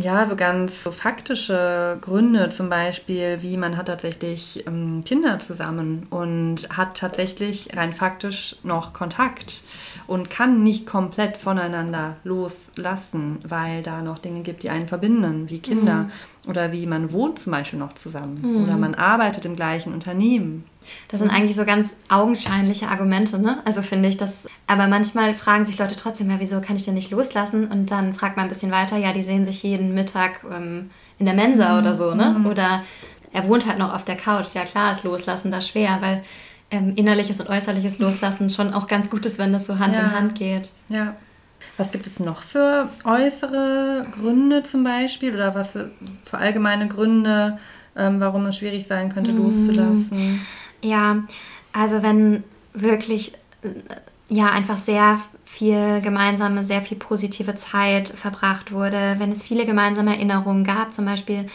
[0.00, 6.08] Ja, so ganz so faktische Gründe, zum Beispiel, wie man hat tatsächlich ähm, Kinder zusammen
[6.10, 9.62] und hat tatsächlich rein faktisch noch Kontakt
[10.10, 15.60] und kann nicht komplett voneinander loslassen, weil da noch Dinge gibt, die einen verbinden, wie
[15.60, 16.50] Kinder mhm.
[16.50, 18.64] oder wie man wohnt zum Beispiel noch zusammen mhm.
[18.64, 20.64] oder man arbeitet im gleichen Unternehmen.
[21.06, 23.62] Das sind eigentlich so ganz augenscheinliche Argumente, ne?
[23.64, 24.48] Also finde ich das.
[24.66, 27.68] Aber manchmal fragen sich Leute trotzdem, ja, wieso kann ich denn nicht loslassen?
[27.68, 31.26] Und dann fragt man ein bisschen weiter, ja, die sehen sich jeden Mittag ähm, in
[31.26, 31.78] der Mensa mhm.
[31.78, 32.34] oder so, ne?
[32.36, 32.46] Mhm.
[32.46, 32.82] Oder
[33.32, 34.54] er wohnt halt noch auf der Couch.
[34.54, 36.24] Ja, klar ist Loslassen da schwer, weil
[36.70, 40.02] ähm, innerliches und äußerliches Loslassen schon auch ganz gut ist, wenn das so Hand ja.
[40.02, 40.74] in Hand geht.
[40.88, 41.16] Ja.
[41.76, 45.90] Was gibt es noch für äußere Gründe zum Beispiel oder was für,
[46.22, 47.58] für allgemeine Gründe,
[47.96, 49.44] ähm, warum es schwierig sein könnte, mhm.
[49.44, 50.46] loszulassen?
[50.82, 51.22] Ja,
[51.72, 53.70] also wenn wirklich äh,
[54.28, 60.14] ja einfach sehr viel gemeinsame, sehr viel positive Zeit verbracht wurde, wenn es viele gemeinsame
[60.14, 61.46] Erinnerungen gab, zum Beispiel,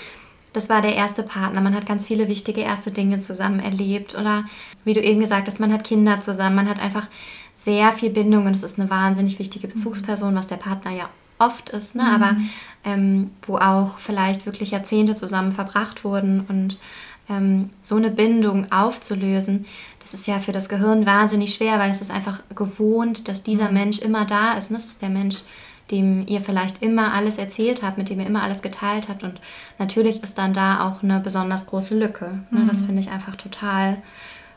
[0.55, 4.45] das war der erste Partner, man hat ganz viele wichtige erste Dinge zusammen erlebt oder
[4.83, 7.07] wie du eben gesagt hast, man hat Kinder zusammen, man hat einfach
[7.55, 11.69] sehr viel Bindung und es ist eine wahnsinnig wichtige Bezugsperson, was der Partner ja oft
[11.69, 12.03] ist, ne?
[12.03, 12.09] Mhm.
[12.09, 12.35] aber
[12.83, 16.79] ähm, wo auch vielleicht wirklich Jahrzehnte zusammen verbracht wurden und
[17.29, 19.65] ähm, so eine Bindung aufzulösen,
[19.99, 23.69] das ist ja für das Gehirn wahnsinnig schwer, weil es ist einfach gewohnt, dass dieser
[23.69, 23.73] mhm.
[23.73, 24.69] Mensch immer da ist.
[24.69, 25.37] Und das ist der Mensch,
[25.91, 29.23] dem ihr vielleicht immer alles erzählt habt, mit dem ihr immer alles geteilt habt.
[29.23, 29.39] Und
[29.77, 32.39] natürlich ist dann da auch eine besonders große Lücke.
[32.49, 32.67] Mhm.
[32.67, 33.97] Das finde ich einfach total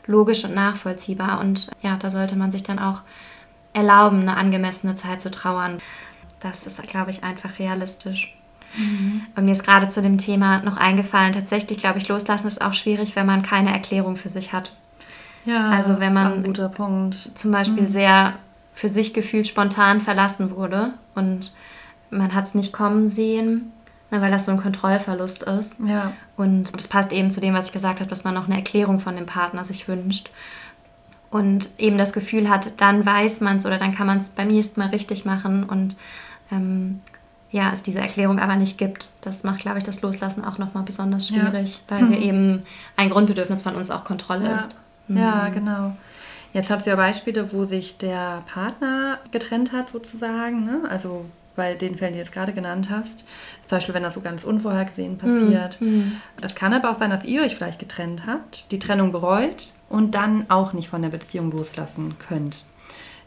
[0.07, 1.39] logisch und nachvollziehbar.
[1.39, 3.01] Und ja, da sollte man sich dann auch
[3.73, 5.77] erlauben, eine angemessene Zeit zu trauern.
[6.39, 8.35] Das ist, glaube ich, einfach realistisch.
[8.75, 9.21] Mhm.
[9.35, 12.73] Und mir ist gerade zu dem Thema noch eingefallen, tatsächlich glaube ich, loslassen ist auch
[12.73, 14.73] schwierig, wenn man keine Erklärung für sich hat.
[15.45, 17.15] Ja, also wenn man guter Punkt.
[17.15, 17.87] zum Beispiel mhm.
[17.87, 18.33] sehr
[18.79, 21.51] für sich gefühlt spontan verlassen wurde und
[22.11, 23.73] man hat es nicht kommen sehen,
[24.09, 25.81] ne, weil das so ein Kontrollverlust ist.
[25.85, 26.13] Ja.
[26.37, 28.99] Und das passt eben zu dem, was ich gesagt habe, dass man noch eine Erklärung
[28.99, 30.29] von dem Partner sich wünscht.
[31.29, 34.47] Und eben das Gefühl hat, dann weiß man es oder dann kann man es beim
[34.47, 35.97] nächsten Mal richtig machen und
[36.49, 37.01] ähm,
[37.51, 39.11] ja, es diese Erklärung aber nicht gibt.
[39.19, 41.95] Das macht, glaube ich, das Loslassen auch nochmal besonders schwierig, ja.
[41.97, 42.11] weil mhm.
[42.11, 42.63] wir eben
[42.95, 44.55] ein Grundbedürfnis von uns auch Kontrolle ja.
[44.55, 44.79] ist.
[45.09, 45.17] Mhm.
[45.17, 45.97] Ja, genau.
[46.53, 50.65] Jetzt hast du ja Beispiele, wo sich der Partner getrennt hat, sozusagen.
[50.65, 50.81] Ne?
[50.89, 53.19] Also bei den Fällen, die du jetzt gerade genannt hast.
[53.67, 55.79] Zum Beispiel, wenn das so ganz unvorhergesehen passiert.
[55.81, 56.13] Mhm.
[56.41, 60.15] Es kann aber auch sein, dass ihr euch vielleicht getrennt habt, die Trennung bereut und
[60.15, 62.63] dann auch nicht von der Beziehung loslassen könnt.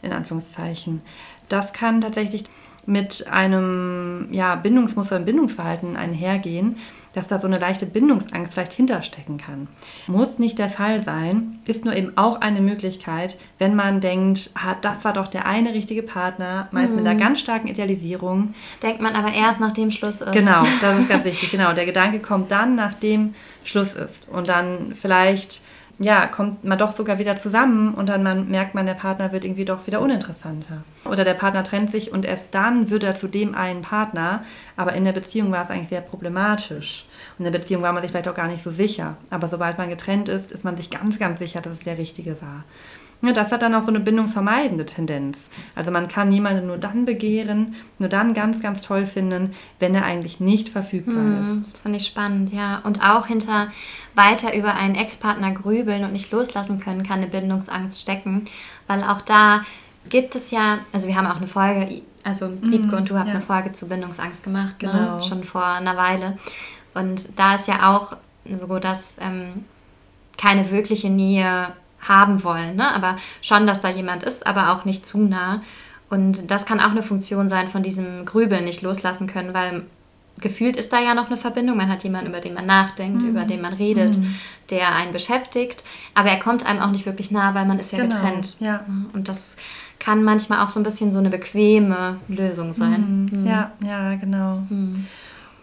[0.01, 1.01] In Anführungszeichen.
[1.47, 2.43] Das kann tatsächlich
[2.85, 6.77] mit einem ja, Bindungsmuster und Bindungsverhalten einhergehen,
[7.13, 9.67] dass da so eine leichte Bindungsangst vielleicht hinterstecken kann.
[10.07, 14.75] Muss nicht der Fall sein, ist nur eben auch eine Möglichkeit, wenn man denkt, ah,
[14.81, 16.97] das war doch der eine richtige Partner, meist mhm.
[16.97, 17.19] mit einer mhm.
[17.19, 18.55] ganz starken Idealisierung.
[18.81, 20.31] Denkt man aber erst, nachdem Schluss ist.
[20.31, 21.51] Genau, das ist ganz wichtig.
[21.51, 24.27] Genau, der Gedanke kommt dann, nachdem Schluss ist.
[24.29, 25.61] Und dann vielleicht
[25.99, 29.45] ja, kommt man doch sogar wieder zusammen und dann man, merkt man, der Partner wird
[29.45, 30.83] irgendwie doch wieder uninteressanter.
[31.05, 34.43] Oder der Partner trennt sich und erst dann wird er zu dem einen Partner,
[34.75, 37.05] aber in der Beziehung war es eigentlich sehr problematisch.
[37.37, 39.17] Und in der Beziehung war man sich vielleicht auch gar nicht so sicher.
[39.29, 42.41] Aber sobald man getrennt ist, ist man sich ganz, ganz sicher, dass es der Richtige
[42.41, 42.63] war.
[43.23, 45.37] Ja, das hat dann auch so eine bindungsvermeidende Tendenz.
[45.75, 50.03] Also man kann jemanden nur dann begehren, nur dann ganz, ganz toll finden, wenn er
[50.03, 51.71] eigentlich nicht verfügbar hm, ist.
[51.71, 52.79] Das fand ich spannend, ja.
[52.83, 53.71] Und auch hinter
[54.13, 58.43] weiter über einen Ex-Partner grübeln und nicht loslassen können, kann eine Bindungsangst stecken.
[58.87, 59.61] Weil auch da
[60.09, 63.29] gibt es ja, also wir haben auch eine Folge, also Wiebke mm, und du habt
[63.29, 63.35] ja.
[63.35, 64.91] eine Folge zu Bindungsangst gemacht, ne?
[64.91, 65.15] genau.
[65.15, 65.23] Ne?
[65.23, 66.37] schon vor einer Weile.
[66.93, 68.17] Und da ist ja auch
[68.51, 69.63] so, dass ähm,
[70.37, 71.73] keine wirkliche Nähe
[72.07, 72.93] haben wollen, ne?
[72.93, 75.61] aber schon, dass da jemand ist, aber auch nicht zu nah.
[76.09, 79.83] Und das kann auch eine Funktion sein von diesem Grübeln nicht loslassen können, weil
[80.39, 81.77] gefühlt ist da ja noch eine Verbindung.
[81.77, 83.29] Man hat jemanden, über den man nachdenkt, mhm.
[83.29, 84.35] über den man redet, mhm.
[84.69, 85.83] der einen beschäftigt.
[86.13, 88.15] Aber er kommt einem auch nicht wirklich nah, weil man ist ja genau.
[88.15, 88.57] getrennt.
[88.59, 88.85] Ja.
[89.13, 89.55] Und das
[89.99, 93.29] kann manchmal auch so ein bisschen so eine bequeme Lösung sein.
[93.31, 93.39] Mhm.
[93.39, 93.47] mhm.
[93.47, 94.63] Ja, ja, genau.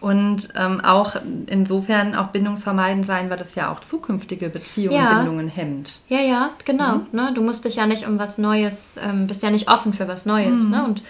[0.01, 5.17] Und ähm, auch insofern auch bindungsvermeidend sein, weil das ja auch zukünftige Beziehungen, ja.
[5.17, 6.01] Bindungen hemmt.
[6.09, 6.97] Ja, ja, genau.
[6.97, 7.07] Mhm.
[7.13, 7.33] Ne?
[7.35, 10.25] Du musst dich ja nicht um was Neues, ähm, bist ja nicht offen für was
[10.25, 10.65] Neues.
[10.65, 10.71] Mhm.
[10.71, 10.85] Ne?
[10.85, 11.03] Und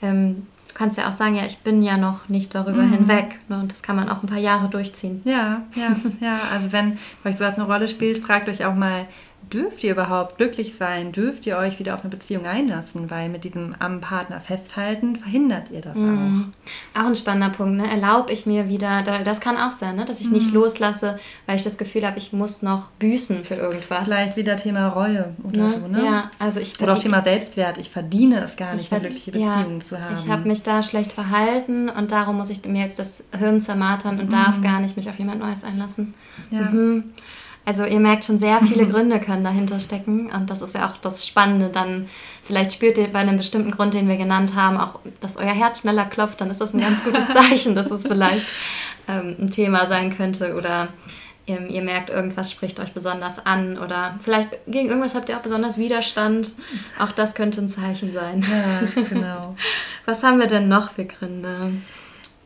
[0.00, 2.92] ähm, du kannst ja auch sagen, ja, ich bin ja noch nicht darüber mhm.
[2.92, 3.38] hinweg.
[3.48, 3.58] Ne?
[3.58, 5.22] Und das kann man auch ein paar Jahre durchziehen.
[5.24, 6.38] Ja, ja, ja.
[6.52, 9.06] Also wenn euch sowas eine Rolle spielt, fragt euch auch mal,
[9.52, 11.12] dürft ihr überhaupt glücklich sein?
[11.12, 13.10] Dürft ihr euch wieder auf eine Beziehung einlassen?
[13.10, 16.52] Weil mit diesem am Partner festhalten verhindert ihr das mhm.
[16.94, 17.00] auch.
[17.00, 17.76] Auch ein spannender Punkt.
[17.76, 17.88] Ne?
[17.88, 20.04] Erlaube ich mir wieder, das kann auch sein, ne?
[20.04, 20.34] dass ich mhm.
[20.34, 24.04] nicht loslasse, weil ich das Gefühl habe, ich muss noch büßen für irgendwas.
[24.04, 25.74] Vielleicht wieder Thema Reue oder ne?
[25.80, 25.88] so.
[25.88, 26.04] Ne?
[26.04, 27.78] Ja, also ich oder auch Thema Selbstwert.
[27.78, 30.16] Ich verdiene es gar nicht, eine glückliche Beziehung ja, zu haben.
[30.16, 34.18] Ich habe mich da schlecht verhalten und darum muss ich mir jetzt das Hirn zermartern
[34.18, 34.30] und mhm.
[34.30, 36.14] darf gar nicht mich auf jemand Neues einlassen.
[36.50, 36.70] Ja.
[37.66, 37.68] Mhm.
[37.68, 40.96] Also ihr merkt schon, sehr viele Gründe können dahinter stecken und das ist ja auch
[40.98, 41.68] das Spannende.
[41.68, 42.08] Dann
[42.42, 45.80] vielleicht spürt ihr bei einem bestimmten Grund, den wir genannt haben, auch, dass euer Herz
[45.80, 48.46] schneller klopft, dann ist das ein ganz gutes Zeichen, dass es vielleicht
[49.08, 50.88] ähm, ein Thema sein könnte oder
[51.46, 55.42] ihr, ihr, merkt, irgendwas spricht euch besonders an oder vielleicht gegen irgendwas habt ihr auch
[55.42, 56.54] besonders Widerstand.
[56.98, 58.44] Auch das könnte ein Zeichen sein.
[58.48, 59.56] Ja, genau.
[60.04, 61.72] Was haben wir denn noch für Gründe?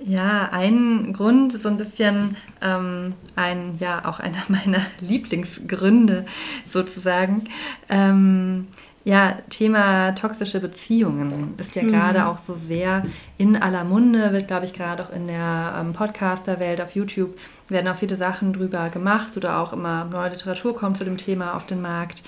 [0.02, 6.24] Ja, ein Grund, so ein bisschen ähm, ein, ja, auch einer meiner Lieblingsgründe
[6.72, 7.44] sozusagen.
[7.88, 8.68] Ähm,
[9.02, 11.92] ja, Thema toxische Beziehungen ist ja mhm.
[11.92, 13.04] gerade auch so sehr
[13.38, 17.36] in aller Munde, wird, glaube ich, gerade auch in der ähm, Podcaster-Welt auf YouTube
[17.68, 21.54] werden auch viele Sachen drüber gemacht oder auch immer neue Literatur kommt zu dem Thema
[21.54, 22.22] auf den Markt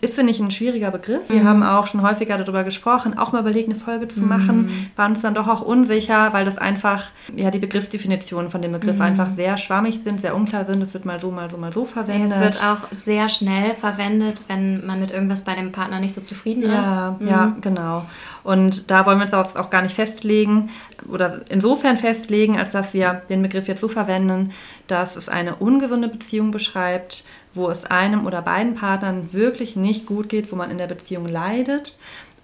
[0.00, 1.28] ist, finde ich, ein schwieriger Begriff.
[1.28, 1.48] Wir mhm.
[1.48, 4.86] haben auch schon häufiger darüber gesprochen, auch mal überlegt, eine Folge zu machen, mhm.
[4.96, 8.96] waren uns dann doch auch unsicher, weil das einfach, ja, die Begriffsdefinitionen von dem Begriff
[8.96, 9.02] mhm.
[9.02, 10.82] einfach sehr schwammig sind, sehr unklar sind.
[10.82, 12.30] Es wird mal so, mal so, mal so verwendet.
[12.30, 16.20] Es wird auch sehr schnell verwendet, wenn man mit irgendwas bei dem Partner nicht so
[16.20, 17.28] zufrieden ja, ist.
[17.28, 17.60] Ja, mhm.
[17.60, 18.06] genau.
[18.44, 20.70] Und da wollen wir uns auch gar nicht festlegen
[21.06, 24.52] oder insofern festlegen, als dass wir den Begriff jetzt so verwenden,
[24.86, 27.24] dass es eine ungesunde Beziehung beschreibt,
[27.58, 31.26] wo es einem oder beiden Partnern wirklich nicht gut geht, wo man in der Beziehung
[31.26, 31.98] leidet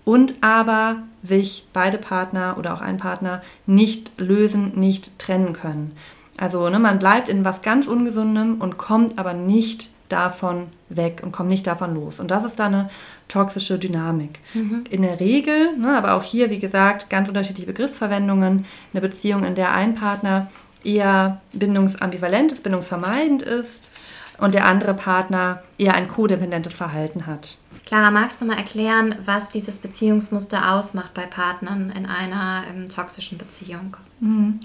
[0.05, 5.96] und aber sich beide Partner oder auch ein Partner nicht lösen, nicht trennen können.
[6.37, 11.33] Also ne, man bleibt in was ganz Ungesundem und kommt aber nicht davon weg und
[11.33, 12.20] kommt nicht davon los.
[12.20, 12.90] Und das ist dann eine
[13.29, 14.40] toxische Dynamik.
[14.53, 14.85] Mhm.
[14.90, 19.55] In der Regel, ne, aber auch hier, wie gesagt, ganz unterschiedliche Begriffsverwendungen, eine Beziehung, in
[19.55, 20.50] der ein Partner
[20.83, 23.90] eher bindungsambivalent ist, bindungsvermeidend ist
[24.38, 27.57] und der andere Partner eher ein kodependentes Verhalten hat.
[27.87, 33.37] Clara, magst du mal erklären, was dieses Beziehungsmuster ausmacht bei Partnern in einer ähm, toxischen
[33.38, 33.97] Beziehung?
[34.20, 34.61] Mhm.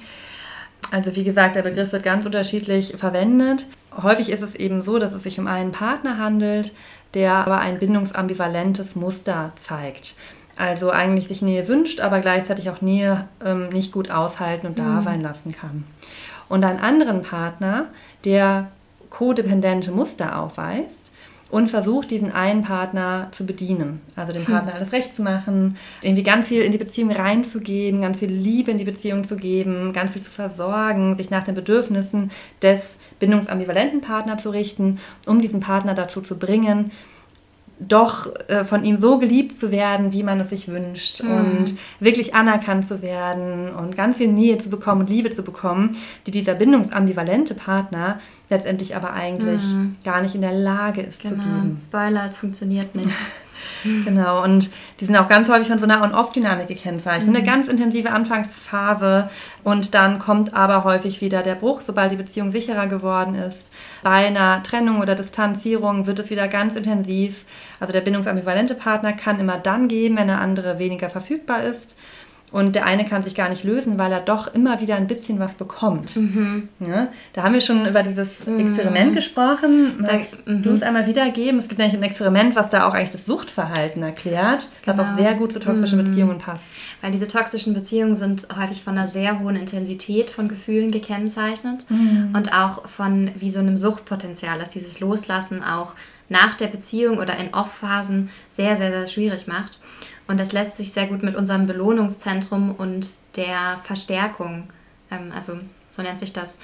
[0.91, 3.67] Also wie gesagt, der Begriff wird ganz unterschiedlich verwendet.
[4.01, 6.73] Häufig ist es eben so, dass es sich um einen Partner handelt,
[7.13, 10.15] der aber ein bindungsambivalentes Muster zeigt.
[10.55, 14.83] Also eigentlich sich Nähe wünscht, aber gleichzeitig auch Nähe ähm, nicht gut aushalten und mhm.
[14.83, 15.85] da sein lassen kann.
[16.47, 17.87] Und einen anderen Partner,
[18.25, 18.71] der
[19.09, 21.11] kodependente Muster aufweist
[21.51, 24.01] und versucht, diesen einen Partner zu bedienen.
[24.15, 24.53] Also dem hm.
[24.53, 28.71] Partner alles recht zu machen, irgendwie ganz viel in die Beziehung reinzugeben, ganz viel Liebe
[28.71, 32.81] in die Beziehung zu geben, ganz viel zu versorgen, sich nach den Bedürfnissen des
[33.19, 36.91] bindungsambivalenten Partners zu richten, um diesen Partner dazu zu bringen,
[37.79, 41.31] doch äh, von ihm so geliebt zu werden, wie man es sich wünscht mhm.
[41.31, 45.95] und wirklich anerkannt zu werden und ganz viel Nähe zu bekommen und Liebe zu bekommen,
[46.27, 49.95] die dieser bindungsambivalente Partner letztendlich aber eigentlich mhm.
[50.03, 51.35] gar nicht in der Lage ist genau.
[51.35, 51.77] zu geben.
[51.79, 53.09] Spoiler, es funktioniert nicht.
[54.05, 54.69] Genau, und
[54.99, 57.29] die sind auch ganz häufig von so einer On-Off-Dynamik gekennzeichnet.
[57.29, 57.35] Mhm.
[57.35, 59.29] Eine ganz intensive Anfangsphase
[59.63, 63.71] und dann kommt aber häufig wieder der Bruch, sobald die Beziehung sicherer geworden ist.
[64.03, 67.45] Bei einer Trennung oder Distanzierung wird es wieder ganz intensiv.
[67.79, 71.95] Also der bindungsambivalente Partner kann immer dann geben, wenn der andere weniger verfügbar ist.
[72.51, 75.39] Und der eine kann sich gar nicht lösen, weil er doch immer wieder ein bisschen
[75.39, 76.15] was bekommt.
[76.15, 76.69] Mhm.
[76.79, 78.59] Ja, da haben wir schon über dieses mhm.
[78.59, 80.01] Experiment gesprochen.
[80.01, 80.63] Magst mhm.
[80.63, 81.59] du es einmal wiedergeben?
[81.59, 84.97] Es gibt nämlich ein Experiment, was da auch eigentlich das Suchtverhalten erklärt, genau.
[84.97, 85.21] was auch genau.
[85.21, 86.05] sehr gut zu toxischen mhm.
[86.05, 86.63] Beziehungen passt.
[87.01, 92.33] Weil diese toxischen Beziehungen sind häufig von einer sehr hohen Intensität von Gefühlen gekennzeichnet mhm.
[92.35, 95.93] und auch von wie so einem Suchtpotenzial, dass dieses Loslassen auch
[96.29, 99.79] nach der Beziehung oder in Off-Phasen sehr, sehr, sehr schwierig macht.
[100.29, 104.69] Und das lässt sich sehr gut mit unserem Belohnungszentrum und der Verstärkung,
[105.11, 106.59] ähm, also so nennt sich das,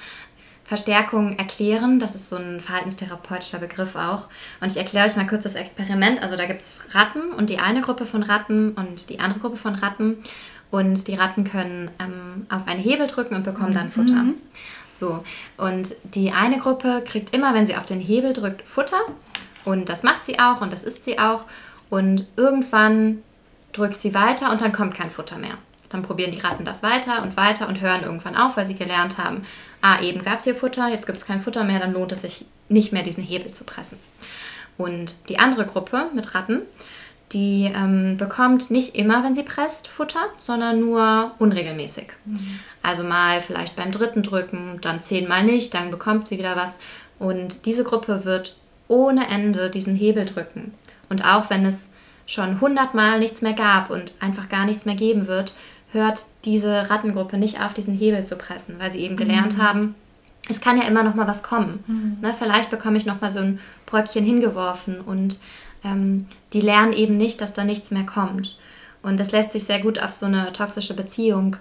[0.66, 2.00] Verstärkung erklären.
[2.00, 4.26] Das ist so ein verhaltenstherapeutischer Begriff auch.
[4.60, 6.20] Und ich erkläre euch mal kurz das Experiment.
[6.20, 9.56] Also da gibt es Ratten und die eine Gruppe von Ratten und die andere Gruppe
[9.56, 10.16] von Ratten.
[10.72, 14.14] und die Ratten können ähm, auf einen Hebel drücken und bekommen dann Futter.
[14.14, 14.34] Mhm.
[14.92, 15.22] So,
[15.56, 18.98] und die eine Gruppe kriegt immer, wenn sie auf den Hebel drückt, Futter.
[19.64, 21.44] Und das macht sie auch und das isst sie auch.
[21.90, 23.22] Und irgendwann
[23.76, 25.58] drückt sie weiter und dann kommt kein Futter mehr.
[25.88, 29.18] Dann probieren die Ratten das weiter und weiter und hören irgendwann auf, weil sie gelernt
[29.18, 29.42] haben,
[29.82, 32.22] ah, eben gab es hier Futter, jetzt gibt es kein Futter mehr, dann lohnt es
[32.22, 33.98] sich nicht mehr, diesen Hebel zu pressen.
[34.78, 36.62] Und die andere Gruppe mit Ratten,
[37.32, 42.08] die ähm, bekommt nicht immer, wenn sie presst, Futter, sondern nur unregelmäßig.
[42.24, 42.60] Mhm.
[42.82, 46.78] Also mal vielleicht beim dritten Drücken, dann zehnmal nicht, dann bekommt sie wieder was.
[47.18, 48.54] Und diese Gruppe wird
[48.88, 50.74] ohne Ende diesen Hebel drücken.
[51.08, 51.88] Und auch wenn es
[52.26, 55.54] schon hundertmal nichts mehr gab und einfach gar nichts mehr geben wird,
[55.92, 59.62] hört diese Rattengruppe nicht auf, diesen Hebel zu pressen, weil sie eben gelernt mhm.
[59.62, 59.94] haben,
[60.48, 61.82] es kann ja immer noch mal was kommen.
[61.86, 62.18] Mhm.
[62.20, 65.38] Ne, vielleicht bekomme ich noch mal so ein Bröckchen hingeworfen und
[65.84, 68.56] ähm, die lernen eben nicht, dass da nichts mehr kommt.
[69.02, 71.56] Und das lässt sich sehr gut auf so eine toxische Beziehung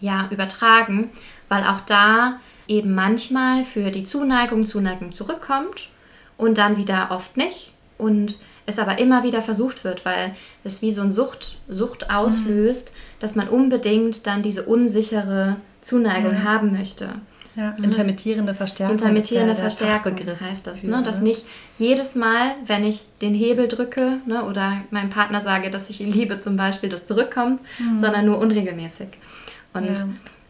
[0.00, 1.10] ja, übertragen,
[1.48, 2.38] weil auch da
[2.68, 5.88] eben manchmal für die Zuneigung Zuneigung zurückkommt
[6.36, 7.72] und dann wieder oft nicht.
[7.98, 12.92] Und es aber immer wieder versucht wird, weil es wie so ein Sucht, Sucht auslöst,
[12.92, 13.20] mhm.
[13.20, 16.42] dass man unbedingt dann diese unsichere Zuneigung ja.
[16.42, 17.08] haben möchte.
[17.54, 17.84] Ja, mhm.
[17.84, 18.98] intermittierende Verstärkung.
[18.98, 20.82] Intermittierende der, Verstärkung der heißt das.
[20.82, 21.02] Ne?
[21.02, 21.46] Dass nicht
[21.78, 26.12] jedes Mal, wenn ich den Hebel drücke ne, oder meinem Partner sage, dass ich ihn
[26.12, 27.98] liebe, zum Beispiel, das zurückkommt, mhm.
[27.98, 29.08] sondern nur unregelmäßig.
[29.72, 30.08] Und ja.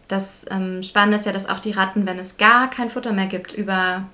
[0.08, 3.26] das ähm, Spannende ist ja, dass auch die Ratten, wenn es gar kein Futter mehr
[3.26, 4.04] gibt, über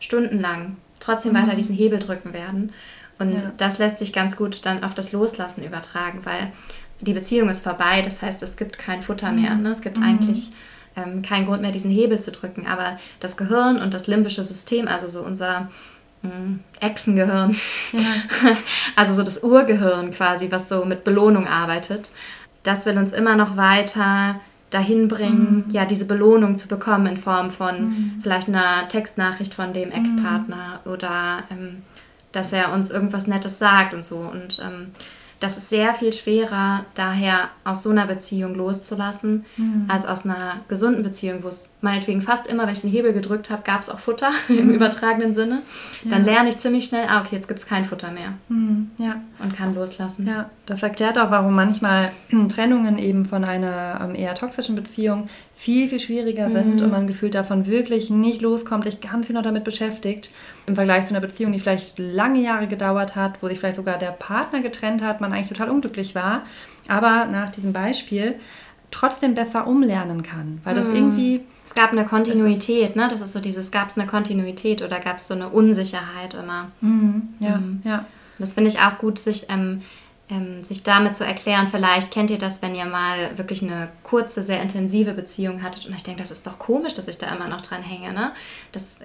[0.00, 1.38] Stunden lang trotzdem mhm.
[1.38, 2.72] weiter diesen Hebel drücken werden.
[3.18, 3.52] Und ja.
[3.56, 6.52] das lässt sich ganz gut dann auf das Loslassen übertragen, weil
[7.00, 8.02] die Beziehung ist vorbei.
[8.02, 9.54] Das heißt, es gibt kein Futter mehr.
[9.54, 9.62] Mhm.
[9.62, 9.70] Ne?
[9.70, 10.04] Es gibt mhm.
[10.04, 10.50] eigentlich
[10.96, 12.66] ähm, keinen Grund mehr, diesen Hebel zu drücken.
[12.66, 15.70] Aber das Gehirn und das limbische System, also so unser
[16.22, 17.54] mh, hm, Echsengehirn,
[17.92, 18.56] ja.
[18.96, 22.12] also so das Urgehirn quasi, was so mit Belohnung arbeitet,
[22.62, 24.40] das will uns immer noch weiter
[24.72, 25.70] dahin bringen, mhm.
[25.70, 28.20] ja, diese Belohnung zu bekommen in Form von mhm.
[28.22, 30.90] vielleicht einer Textnachricht von dem Ex-Partner mhm.
[30.90, 31.82] oder ähm,
[32.32, 34.16] dass er uns irgendwas Nettes sagt und so.
[34.16, 34.92] Und ähm,
[35.42, 39.86] das ist sehr viel schwerer, daher aus so einer Beziehung loszulassen, mhm.
[39.88, 43.50] als aus einer gesunden Beziehung, wo es meinetwegen fast immer, wenn ich den Hebel gedrückt
[43.50, 44.58] habe, gab es auch Futter mhm.
[44.58, 45.62] im übertragenen Sinne.
[46.04, 46.32] Dann ja.
[46.32, 48.34] lerne ich ziemlich schnell, ah, okay, jetzt gibt es kein Futter mehr.
[48.48, 48.90] Mhm.
[48.98, 49.20] Ja.
[49.42, 50.28] Und kann loslassen.
[50.28, 52.12] Ja, das erklärt auch, warum manchmal
[52.48, 56.82] Trennungen eben von einer ähm, eher toxischen Beziehung viel, viel schwieriger sind mhm.
[56.82, 60.30] und man gefühlt davon wirklich nicht loskommt, sich ganz viel noch damit beschäftigt.
[60.66, 63.98] Im Vergleich zu einer Beziehung, die vielleicht lange Jahre gedauert hat, wo sich vielleicht sogar
[63.98, 66.42] der Partner getrennt hat, man eigentlich total unglücklich war,
[66.88, 68.36] aber nach diesem Beispiel
[68.92, 70.94] trotzdem besser umlernen kann, weil das mhm.
[70.94, 71.40] irgendwie...
[71.64, 73.08] Es gab eine Kontinuität, ne?
[73.08, 76.70] Das ist so dieses, gab es eine Kontinuität oder gab es so eine Unsicherheit immer.
[76.80, 77.34] Mhm.
[77.40, 77.80] Ja, mhm.
[77.84, 78.04] ja.
[78.38, 79.82] Das finde ich auch gut, sich ähm,
[80.32, 81.68] ähm, sich damit zu erklären.
[81.68, 85.94] Vielleicht kennt ihr das, wenn ihr mal wirklich eine kurze, sehr intensive Beziehung hattet und
[85.94, 88.12] ich denke, das ist doch komisch, dass ich da immer noch dran hänge.
[88.12, 88.32] Ne?
[88.72, 88.96] Das,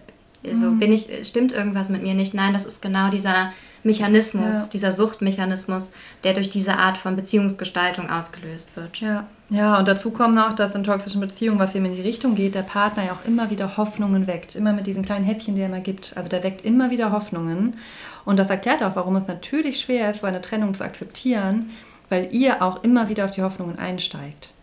[0.44, 0.80] so mhm.
[0.80, 2.34] bin ich, stimmt irgendwas mit mir nicht.
[2.34, 3.52] Nein, das ist genau dieser
[3.84, 4.70] Mechanismus, ja.
[4.72, 5.92] dieser Suchtmechanismus,
[6.24, 8.98] der durch diese Art von Beziehungsgestaltung ausgelöst wird.
[8.98, 9.28] Ja.
[9.50, 12.54] Ja, und dazu kommt noch, dass in toxischen Beziehungen, was eben in die Richtung geht,
[12.54, 14.56] der Partner ja auch immer wieder Hoffnungen weckt.
[14.56, 16.18] Immer mit diesen kleinen Häppchen, die er immer gibt.
[16.18, 17.78] Also der weckt immer wieder Hoffnungen.
[18.26, 21.70] Und das erklärt auch, warum es natürlich schwer ist, so eine Trennung zu akzeptieren,
[22.10, 24.54] weil ihr auch immer wieder auf die Hoffnungen einsteigt.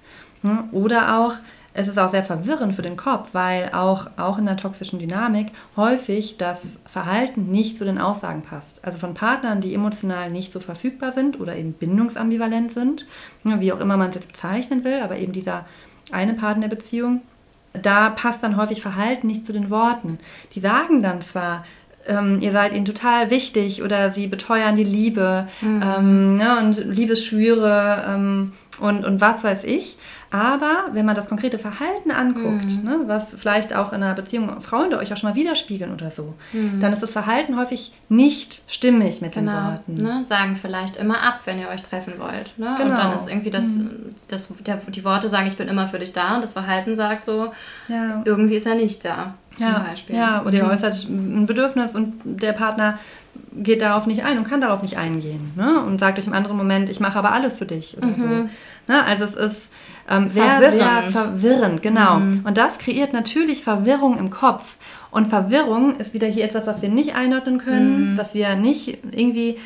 [0.43, 0.65] Hm?
[0.73, 1.33] Oder auch,
[1.77, 5.49] es ist auch sehr verwirrend für den Kopf, weil auch, auch in der toxischen Dynamik
[5.77, 8.85] häufig das Verhalten nicht zu den Aussagen passt.
[8.85, 13.07] Also von Partnern, die emotional nicht so verfügbar sind oder eben bindungsambivalent sind,
[13.43, 15.67] wie auch immer man es bezeichnen will, aber eben dieser
[16.13, 17.23] eine Partner der Beziehung,
[17.73, 20.19] da passt dann häufig Verhalten nicht zu den Worten.
[20.55, 21.65] Die sagen dann zwar,
[22.07, 25.83] ähm, ihr seid ihnen total wichtig oder sie beteuern die Liebe mhm.
[25.83, 29.97] ähm, ne, und Liebesschwüre ähm, und, und was weiß ich.
[30.35, 32.85] Aber wenn man das konkrete Verhalten anguckt, mhm.
[32.85, 36.35] ne, was vielleicht auch in einer Beziehung Freunde euch auch schon mal widerspiegeln oder so,
[36.53, 36.81] mhm.
[36.81, 39.53] dann ist das Verhalten häufig nicht stimmig mit genau.
[39.53, 39.95] den Worten.
[39.95, 42.59] Ne, sagen vielleicht immer ab, wenn ihr euch treffen wollt.
[42.59, 42.75] Ne?
[42.77, 42.91] Genau.
[42.91, 44.13] Und dann ist irgendwie das, mhm.
[44.27, 47.23] das der, die Worte sagen, ich bin immer für dich da und das Verhalten sagt
[47.23, 47.53] so,
[47.87, 48.23] ja.
[48.25, 49.35] irgendwie ist er nicht da.
[49.57, 49.87] Zum ja.
[49.89, 50.17] Beispiel.
[50.17, 50.71] Ja, oder ihr mhm.
[50.71, 52.99] äußert ein Bedürfnis und der Partner
[53.53, 55.53] geht darauf nicht ein und kann darauf nicht eingehen.
[55.55, 55.81] Ne?
[55.81, 58.49] Und sagt euch im anderen Moment, ich mache aber alles für dich oder so.
[58.87, 59.05] Ne?
[59.05, 59.69] Also es ist
[60.09, 60.77] ähm, sehr, verwirrend.
[60.77, 62.17] sehr verwirrend, genau.
[62.17, 62.45] Mhm.
[62.45, 64.77] Und das kreiert natürlich Verwirrung im Kopf.
[65.11, 68.19] Und Verwirrung ist wieder hier etwas, was wir nicht einordnen können, mhm.
[68.19, 69.59] was wir nicht irgendwie,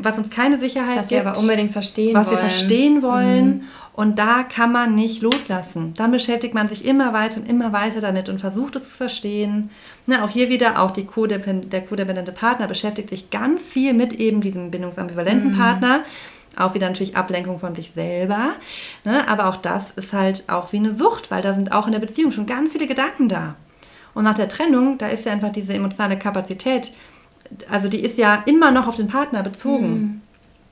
[0.00, 1.24] was uns keine Sicherheit was gibt.
[1.24, 2.36] Was wir aber unbedingt verstehen was wollen.
[2.36, 3.46] Was wir verstehen wollen.
[3.46, 3.62] Mhm.
[3.94, 5.92] Und da kann man nicht loslassen.
[5.96, 9.70] Dann beschäftigt man sich immer weiter und immer weiter damit und versucht es zu verstehen.
[10.06, 14.40] Na, auch hier wieder, auch Codepend der codependente Partner beschäftigt sich ganz viel mit eben
[14.40, 15.56] diesem bindungsambivalenten mhm.
[15.56, 16.04] Partner
[16.58, 18.54] Auch wieder natürlich Ablenkung von sich selber.
[19.04, 19.28] Ne?
[19.28, 22.00] Aber auch das ist halt auch wie eine Sucht, weil da sind auch in der
[22.00, 23.54] Beziehung schon ganz viele Gedanken da.
[24.14, 26.92] Und nach der Trennung, da ist ja einfach diese emotionale Kapazität,
[27.70, 30.22] also die ist ja immer noch auf den Partner bezogen.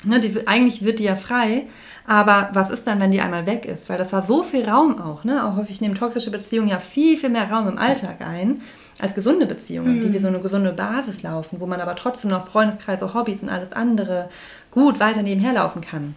[0.05, 0.11] Mhm.
[0.11, 1.67] Ne, die, eigentlich wird die ja frei,
[2.07, 3.89] aber was ist dann, wenn die einmal weg ist?
[3.89, 5.25] Weil das war so viel Raum auch.
[5.25, 5.45] Ne?
[5.45, 8.61] Auch häufig nehmen toxische Beziehungen ja viel, viel mehr Raum im Alltag ein
[8.99, 10.03] als gesunde Beziehungen, mhm.
[10.03, 13.51] die wie so eine gesunde Basis laufen, wo man aber trotzdem noch Freundeskreise, Hobbys und
[13.51, 14.29] alles andere
[14.71, 16.15] gut weiter nebenher laufen kann.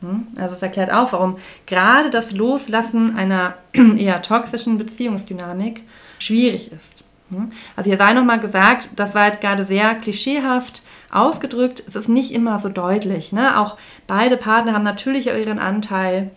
[0.00, 0.26] Hm?
[0.38, 5.82] Also es erklärt auch, warum gerade das Loslassen einer eher toxischen Beziehungsdynamik
[6.18, 7.04] schwierig ist.
[7.30, 7.50] Hm?
[7.76, 12.32] Also hier sei nochmal gesagt, das war jetzt gerade sehr klischeehaft ausgedrückt, es ist nicht
[12.32, 13.32] immer so deutlich.
[13.32, 13.58] Ne?
[13.58, 16.30] Auch beide Partner haben natürlich ihren Anteil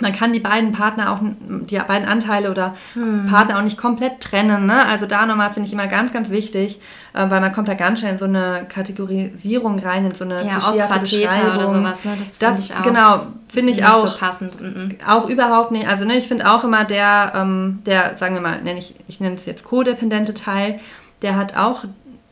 [0.00, 3.26] man kann die beiden Partner auch, die beiden Anteile oder hm.
[3.28, 4.66] Partner auch nicht komplett trennen.
[4.66, 4.86] Ne?
[4.86, 6.78] Also da nochmal finde ich immer ganz, ganz wichtig,
[7.14, 10.46] äh, weil man kommt da ganz schnell in so eine Kategorisierung rein, in so eine
[10.46, 12.04] ja, Opfer, Täter oder sowas.
[12.04, 12.16] Ne?
[12.18, 12.82] Das, finde ich auch.
[12.82, 14.06] Genau, finde ich auch.
[14.06, 14.60] so passend.
[14.60, 14.96] Mhm.
[15.06, 15.88] Auch überhaupt nicht.
[15.88, 19.20] Also ne, ich finde auch immer der, ähm, der, sagen wir mal, nenn ich, ich
[19.20, 20.80] nenne es jetzt codependente Teil,
[21.22, 21.84] der hat auch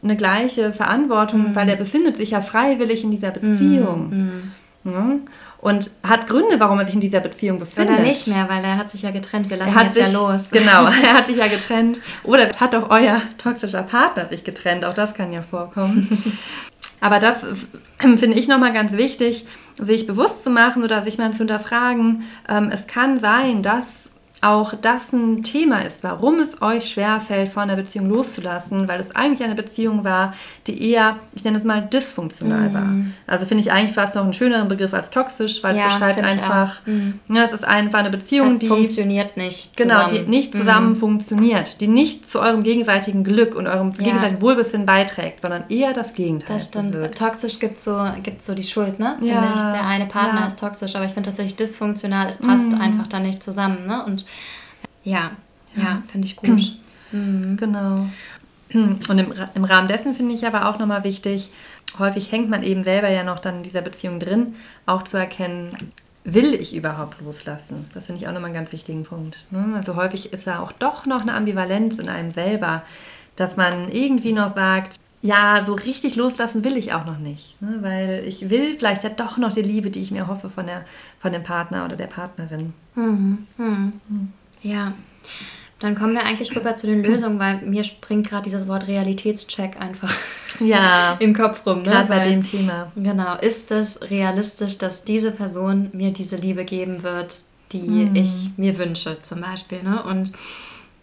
[0.02, 1.56] eine gleiche Verantwortung, mhm.
[1.56, 4.10] weil der befindet sich ja freiwillig in dieser Beziehung.
[4.10, 4.52] Mhm.
[5.66, 7.96] Und hat Gründe, warum er sich in dieser Beziehung befindet.
[7.96, 9.50] Oder nicht mehr, weil er hat sich ja getrennt.
[9.50, 10.48] Wir lassen er hat sich, ja los.
[10.52, 12.00] Genau, er hat sich ja getrennt.
[12.22, 14.84] Oder hat auch euer toxischer Partner sich getrennt.
[14.84, 16.38] Auch das kann ja vorkommen.
[17.00, 17.38] Aber das
[17.98, 19.44] finde ich nochmal ganz wichtig,
[19.76, 22.22] sich bewusst zu machen oder sich mal zu hinterfragen.
[22.48, 24.05] Ähm, es kann sein, dass
[24.46, 29.14] auch das ein Thema ist, warum es euch schwerfällt, von der Beziehung loszulassen, weil es
[29.14, 30.34] eigentlich eine Beziehung war,
[30.66, 32.74] die eher, ich nenne es mal, dysfunktional mm.
[32.74, 32.90] war.
[33.26, 36.22] Also finde ich eigentlich fast noch einen schöneren Begriff als toxisch, weil ja, es beschreibt
[36.22, 37.34] einfach, mm.
[37.34, 39.76] ja, es ist einfach eine Beziehung, die funktioniert nicht.
[39.76, 40.24] Genau, zusammen.
[40.24, 40.96] die nicht zusammen mm.
[40.96, 44.04] funktioniert, die nicht zu eurem gegenseitigen Glück und eurem ja.
[44.04, 46.56] gegenseitigen Wohlbefinden beiträgt, sondern eher das Gegenteil.
[46.56, 46.92] Das stimmt.
[46.92, 47.18] Bewirkt.
[47.18, 49.16] Toxisch gibt so, gibt so die Schuld, ne?
[49.18, 49.52] Finde ja.
[49.52, 49.72] ich.
[49.72, 52.80] Der eine Partner ist toxisch, aber ich finde tatsächlich dysfunktional, es passt mm.
[52.80, 54.04] einfach da nicht zusammen, ne?
[54.04, 54.24] Und
[55.06, 55.30] ja,
[55.74, 56.78] ja, ja finde ich gut.
[57.12, 57.56] mhm.
[57.56, 58.06] Genau.
[58.74, 61.50] Und im, im Rahmen dessen finde ich aber auch nochmal wichtig,
[61.98, 65.92] häufig hängt man eben selber ja noch dann in dieser Beziehung drin, auch zu erkennen,
[66.24, 67.86] will ich überhaupt loslassen?
[67.94, 69.44] Das finde ich auch nochmal einen ganz wichtigen Punkt.
[69.50, 69.74] Ne?
[69.76, 72.82] Also häufig ist da auch doch noch eine Ambivalenz in einem selber,
[73.36, 77.60] dass man irgendwie noch sagt, ja, so richtig loslassen will ich auch noch nicht.
[77.62, 77.78] Ne?
[77.80, 80.84] Weil ich will vielleicht ja doch noch die Liebe, die ich mir hoffe von, der,
[81.20, 82.74] von dem Partner oder der Partnerin.
[82.96, 83.46] Mhm.
[83.56, 83.92] Mhm.
[84.66, 84.92] Ja.
[85.78, 89.78] Dann kommen wir eigentlich rüber zu den Lösungen, weil mir springt gerade dieses Wort Realitätscheck
[89.78, 90.12] einfach
[90.58, 91.82] ja, im Kopf rum.
[91.82, 91.90] Ne?
[91.90, 92.90] Gerade bei dem Thema.
[92.96, 93.36] Genau.
[93.36, 97.40] Ist es realistisch, dass diese Person mir diese Liebe geben wird,
[97.72, 98.16] die mhm.
[98.16, 99.82] ich mir wünsche, zum Beispiel?
[99.82, 100.02] Ne?
[100.02, 100.32] Und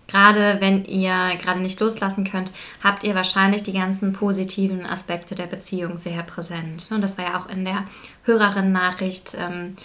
[0.07, 2.51] gerade wenn ihr gerade nicht loslassen könnt,
[2.83, 6.87] habt ihr wahrscheinlich die ganzen positiven Aspekte der Beziehung sehr präsent.
[6.89, 7.83] Und das war ja auch in der
[8.23, 9.35] Hörerin-Nachricht.
[9.37, 9.75] Ähm,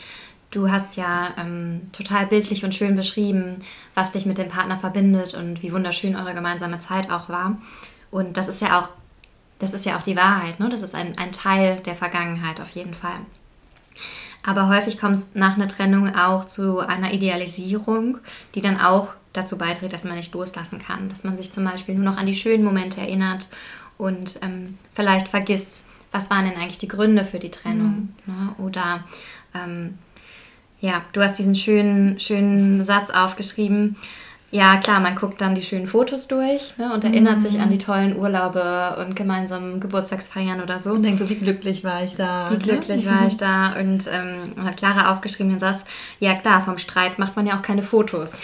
[0.51, 3.59] Du hast ja ähm, total bildlich und schön beschrieben,
[3.95, 7.59] was dich mit dem Partner verbindet und wie wunderschön eure gemeinsame Zeit auch war.
[8.11, 8.89] Und das ist ja auch,
[9.59, 10.71] das ist ja auch die Wahrheit, ne?
[10.71, 13.19] Das ist ein, ein Teil der Vergangenheit auf jeden Fall.
[14.47, 18.19] Aber häufig kommt es nach einer Trennung auch zu einer Idealisierung,
[18.55, 21.11] die dann auch dazu beiträgt, dass man nicht loslassen kann.
[21.11, 23.51] Dass man sich zum Beispiel nur noch an die schönen Momente erinnert
[23.99, 28.15] und ähm, vielleicht vergisst, was waren denn eigentlich die Gründe für die Trennung.
[28.25, 28.33] Mhm.
[28.33, 28.55] Ne?
[28.59, 29.05] Oder
[29.55, 29.99] ähm,
[30.81, 33.97] ja, du hast diesen schönen, schönen Satz aufgeschrieben.
[34.51, 37.41] Ja, klar, man guckt dann die schönen Fotos durch ne, und erinnert mhm.
[37.41, 40.93] sich an die tollen Urlaube und gemeinsamen Geburtstagsfeiern oder so.
[40.93, 42.49] Und denkt so, wie glücklich war ich da.
[42.49, 42.59] Wie ne?
[42.59, 43.79] glücklich war ich da.
[43.79, 45.85] Und ähm, hat Clara aufgeschrieben den Satz,
[46.19, 48.41] ja klar, vom Streit macht man ja auch keine Fotos.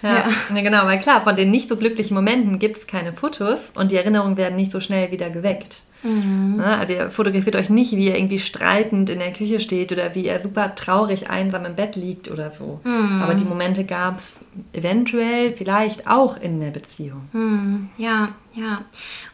[0.00, 0.28] Ja, ja.
[0.54, 3.90] ja genau, weil klar, von den nicht so glücklichen Momenten gibt es keine Fotos und
[3.90, 5.82] die Erinnerungen werden nicht so schnell wieder geweckt.
[6.02, 6.56] Mhm.
[6.56, 6.64] Ne?
[6.64, 10.26] Also ihr fotografiert euch nicht, wie ihr irgendwie streitend in der Küche steht oder wie
[10.26, 12.80] ihr super traurig einsam im Bett liegt oder so.
[12.84, 13.22] Mhm.
[13.22, 14.36] Aber die Momente gab es
[14.72, 17.28] eventuell vielleicht auch in der Beziehung.
[17.32, 17.90] Mhm.
[17.96, 18.84] Ja, ja.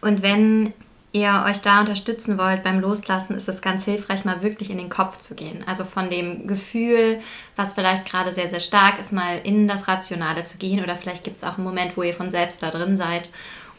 [0.00, 0.72] Und wenn
[1.12, 4.90] ihr euch da unterstützen wollt beim Loslassen, ist es ganz hilfreich, mal wirklich in den
[4.90, 5.64] Kopf zu gehen.
[5.66, 7.20] Also von dem Gefühl,
[7.56, 10.82] was vielleicht gerade sehr, sehr stark ist, mal in das Rationale zu gehen.
[10.82, 13.30] Oder vielleicht gibt es auch einen Moment, wo ihr von selbst da drin seid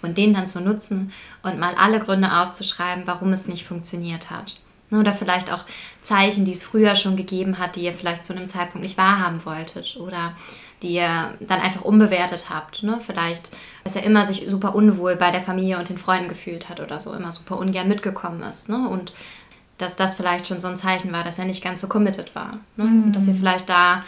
[0.02, 1.12] und den dann zu nutzen
[1.44, 4.62] und mal alle Gründe aufzuschreiben, warum es nicht funktioniert hat.
[4.92, 5.66] Oder vielleicht auch
[6.02, 9.46] Zeichen, die es früher schon gegeben hat, die ihr vielleicht zu einem Zeitpunkt nicht wahrhaben
[9.46, 10.34] wolltet oder
[10.82, 12.84] die ihr dann einfach unbewertet habt.
[12.84, 13.00] Ne?
[13.00, 13.52] Vielleicht,
[13.84, 17.00] dass er immer sich super unwohl bei der Familie und den Freunden gefühlt hat oder
[17.00, 18.70] so, immer super ungern mitgekommen ist.
[18.70, 18.88] Ne?
[18.90, 19.14] Und
[19.78, 22.60] dass das vielleicht schon so ein Zeichen war, dass er nicht ganz so committed war.
[22.76, 22.86] Ne?
[22.86, 23.04] Mhm.
[23.04, 24.04] Und dass ihr vielleicht da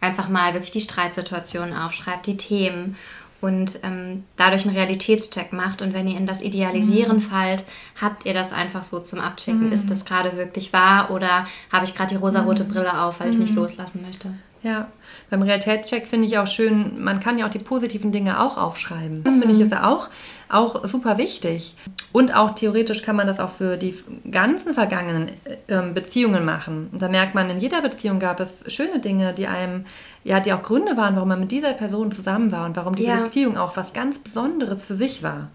[0.00, 2.96] einfach mal wirklich die Streitsituationen aufschreibt, die Themen
[3.42, 5.82] und ähm, dadurch einen Realitätscheck macht.
[5.82, 7.20] Und wenn ihr in das Idealisieren mhm.
[7.20, 7.64] fallt,
[8.00, 9.66] habt ihr das einfach so zum Abchecken.
[9.66, 9.72] Mhm.
[9.72, 12.68] Ist das gerade wirklich wahr oder habe ich gerade die rosarote mhm.
[12.68, 13.58] Brille auf, weil ich nicht mhm.
[13.58, 14.32] loslassen möchte?
[14.62, 14.86] Ja,
[15.28, 19.24] beim Realitätscheck finde ich auch schön, man kann ja auch die positiven Dinge auch aufschreiben.
[19.24, 19.64] Das finde ich mhm.
[19.64, 20.08] ist ja auch,
[20.48, 21.74] auch super wichtig.
[22.12, 23.92] Und auch theoretisch kann man das auch für die
[24.30, 25.30] ganzen vergangenen
[25.66, 26.90] äh, Beziehungen machen.
[26.92, 29.84] Und da merkt man, in jeder Beziehung gab es schöne Dinge, die einem,
[30.22, 33.08] ja, die auch Gründe waren, warum man mit dieser Person zusammen war und warum diese
[33.08, 33.16] ja.
[33.16, 35.50] Beziehung auch was ganz Besonderes für sich war.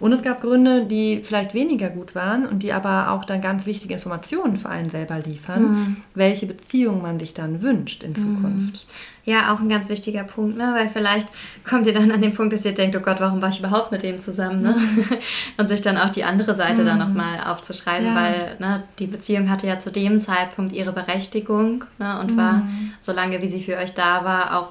[0.00, 3.66] Und es gab Gründe, die vielleicht weniger gut waren und die aber auch dann ganz
[3.66, 5.96] wichtige Informationen für einen selber liefern, mhm.
[6.14, 8.16] welche Beziehung man sich dann wünscht in mhm.
[8.16, 8.84] Zukunft.
[9.24, 10.72] Ja, auch ein ganz wichtiger Punkt, ne?
[10.74, 11.28] weil vielleicht
[11.62, 13.92] kommt ihr dann an den Punkt, dass ihr denkt, oh Gott, warum war ich überhaupt
[13.92, 14.62] mit dem zusammen?
[14.62, 14.74] Ne?
[14.76, 15.04] Mhm.
[15.58, 16.86] und sich dann auch die andere Seite mhm.
[16.86, 18.14] dann nochmal aufzuschreiben, ja.
[18.16, 22.18] weil ne, die Beziehung hatte ja zu dem Zeitpunkt ihre Berechtigung ne?
[22.18, 22.36] und mhm.
[22.36, 22.66] war,
[22.98, 24.70] solange wie sie für euch da war, auch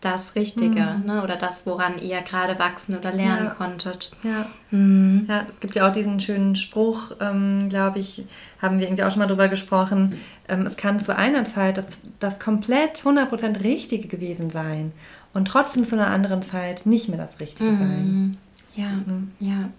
[0.00, 1.06] das Richtige mhm.
[1.06, 1.24] ne?
[1.24, 3.54] oder das, woran ihr gerade wachsen oder lernen ja.
[3.54, 4.12] konntet.
[4.22, 4.46] Ja.
[4.70, 5.26] Mhm.
[5.28, 8.24] ja, es gibt ja auch diesen schönen Spruch, ähm, glaube ich,
[8.62, 10.20] haben wir irgendwie auch schon mal drüber gesprochen.
[10.48, 14.92] Ähm, es kann zu einer Zeit das, das komplett 100% Richtige gewesen sein
[15.34, 17.78] und trotzdem zu einer anderen Zeit nicht mehr das Richtige mhm.
[17.78, 18.36] sein.
[18.76, 19.32] Ja, mhm.
[19.40, 19.70] ja.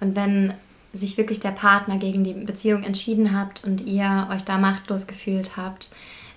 [0.00, 0.54] Und wenn
[0.94, 5.58] sich wirklich der Partner gegen die Beziehung entschieden habt und ihr euch da machtlos gefühlt
[5.58, 5.90] habt,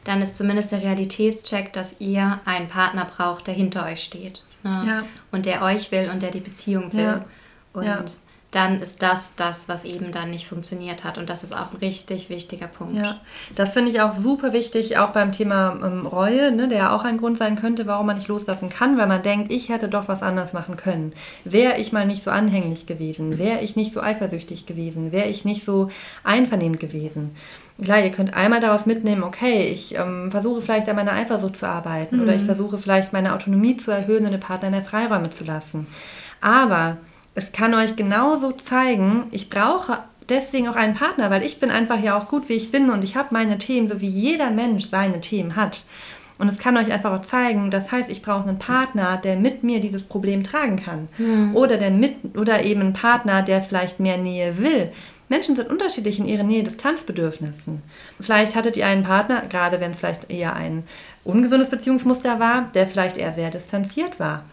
[0.04, 4.42] dann ist zumindest der Realitätscheck, dass ihr einen Partner braucht, der hinter euch steht.
[4.64, 4.84] Ne?
[4.88, 5.04] Ja.
[5.32, 7.04] Und der euch will und der die Beziehung will.
[7.04, 7.26] Ja.
[7.74, 8.04] Und ja.
[8.52, 11.18] dann ist das das, was eben dann nicht funktioniert hat.
[11.18, 12.96] Und das ist auch ein richtig wichtiger Punkt.
[12.96, 13.20] Ja,
[13.56, 17.04] das finde ich auch super wichtig, auch beim Thema ähm, Reue, ne, der ja auch
[17.04, 20.08] ein Grund sein könnte, warum man nicht loslassen kann, weil man denkt, ich hätte doch
[20.08, 21.14] was anders machen können.
[21.44, 25.46] Wäre ich mal nicht so anhänglich gewesen, wäre ich nicht so eifersüchtig gewesen, wäre ich
[25.46, 25.90] nicht so
[26.24, 27.36] einvernehmend gewesen
[27.84, 31.68] klar, ihr könnt einmal daraus mitnehmen, okay, ich ähm, versuche vielleicht an meiner Eifersucht zu
[31.68, 32.24] arbeiten mhm.
[32.24, 32.48] oder ich mhm.
[32.48, 35.88] versuche vielleicht meine Autonomie zu erhöhen und den Partner mehr Freiräume zu lassen.
[36.42, 36.98] Aber
[37.36, 40.00] es kann euch genauso zeigen, ich brauche
[40.30, 43.04] deswegen auch einen Partner, weil ich bin einfach ja auch gut, wie ich bin und
[43.04, 45.86] ich habe meine Themen, so wie jeder Mensch seine Themen hat.
[46.38, 49.64] Und es kann euch einfach auch zeigen, das heißt, ich brauche einen Partner, der mit
[49.64, 51.10] mir dieses Problem tragen kann.
[51.18, 51.54] Mhm.
[51.54, 54.92] Oder, der mit, oder eben einen Partner, der vielleicht mehr Nähe will.
[55.30, 57.82] Menschen sind unterschiedlich in ihren Nähe-Distanzbedürfnissen.
[58.20, 60.84] Vielleicht hattet ihr einen Partner, gerade wenn es vielleicht eher ein
[61.24, 64.44] ungesundes Beziehungsmuster war, der vielleicht eher sehr distanziert war.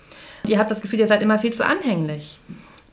[0.45, 2.39] Und ihr habt das Gefühl, ihr seid immer viel zu anhänglich.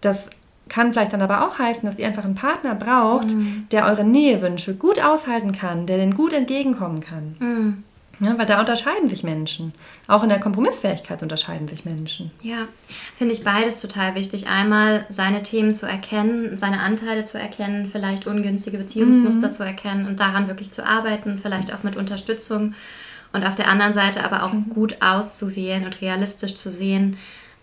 [0.01, 0.27] Das
[0.69, 3.67] kann vielleicht dann aber auch heißen, dass ihr einfach einen Partner braucht, mhm.
[3.71, 7.35] der eure Nähewünsche gut aushalten kann, der den gut entgegenkommen kann.
[7.39, 7.83] Mhm.
[8.23, 9.73] Ja, weil da unterscheiden sich Menschen.
[10.07, 12.31] Auch in der Kompromissfähigkeit unterscheiden sich Menschen.
[12.41, 12.67] Ja,
[13.15, 14.47] finde ich beides total wichtig.
[14.47, 19.53] Einmal seine Themen zu erkennen, seine Anteile zu erkennen, vielleicht ungünstige Beziehungsmuster mhm.
[19.53, 22.75] zu erkennen und daran wirklich zu arbeiten, vielleicht auch mit Unterstützung.
[23.33, 24.69] Und auf der anderen Seite aber auch mhm.
[24.69, 27.17] gut auszuwählen und realistisch zu sehen,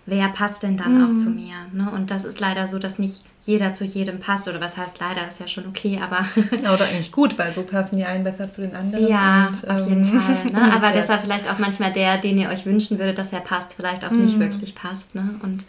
[0.06, 1.04] wer passt denn dann mhm.
[1.04, 1.54] auch zu mir?
[1.72, 1.90] Ne?
[1.90, 4.48] Und das ist leider so, dass nicht jeder zu jedem passt.
[4.48, 6.24] Oder was heißt leider, ist ja schon okay, aber.
[6.62, 9.06] ja, oder eigentlich gut, weil so passen die einen besser zu den anderen.
[9.06, 10.52] Ja, und, auf jeden ähm, Fall.
[10.52, 10.72] Ne?
[10.74, 14.04] Aber deshalb vielleicht auch manchmal der, den ihr euch wünschen würdet, dass er passt, vielleicht
[14.04, 14.24] auch mhm.
[14.24, 15.14] nicht wirklich passt.
[15.14, 15.38] Ne?
[15.42, 15.66] Und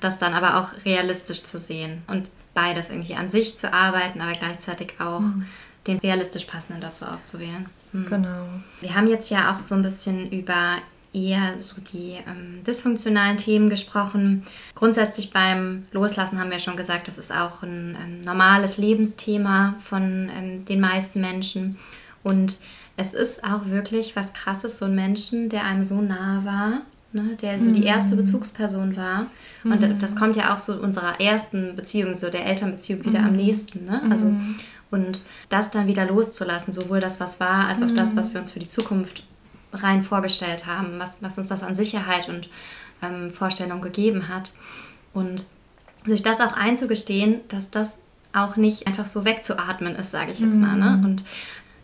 [0.00, 2.02] das dann aber auch realistisch zu sehen.
[2.06, 5.20] Und beides irgendwie an sich zu arbeiten, aber gleichzeitig auch.
[5.20, 5.46] Mhm
[5.86, 7.66] den realistisch passenden dazu auszuwählen.
[7.92, 8.06] Mhm.
[8.06, 8.46] Genau.
[8.80, 10.76] Wir haben jetzt ja auch so ein bisschen über
[11.12, 14.44] eher so die ähm, dysfunktionalen Themen gesprochen.
[14.74, 20.30] Grundsätzlich beim Loslassen haben wir schon gesagt, das ist auch ein ähm, normales Lebensthema von
[20.36, 21.78] ähm, den meisten Menschen.
[22.22, 22.58] Und
[22.96, 26.82] es ist auch wirklich was Krasses, so ein Menschen, der einem so nah war,
[27.12, 28.18] ne, der so die erste mhm.
[28.18, 29.26] Bezugsperson war.
[29.64, 29.98] Und mhm.
[29.98, 33.26] das kommt ja auch so unserer ersten Beziehung, so der Elternbeziehung wieder mhm.
[33.26, 33.84] am nächsten.
[33.84, 34.02] Ne?
[34.10, 34.56] Also, mhm.
[34.90, 38.52] und das dann wieder loszulassen, sowohl das, was war, als auch das, was wir uns
[38.52, 39.24] für die Zukunft
[39.72, 42.48] rein vorgestellt haben, was, was uns das an Sicherheit und
[43.02, 44.54] ähm, Vorstellung gegeben hat.
[45.12, 45.46] Und
[46.04, 48.02] sich das auch einzugestehen, dass das
[48.32, 50.76] auch nicht einfach so wegzuatmen ist, sage ich jetzt mal.
[50.76, 50.96] Ne?
[50.98, 51.04] Mhm.
[51.04, 51.24] Und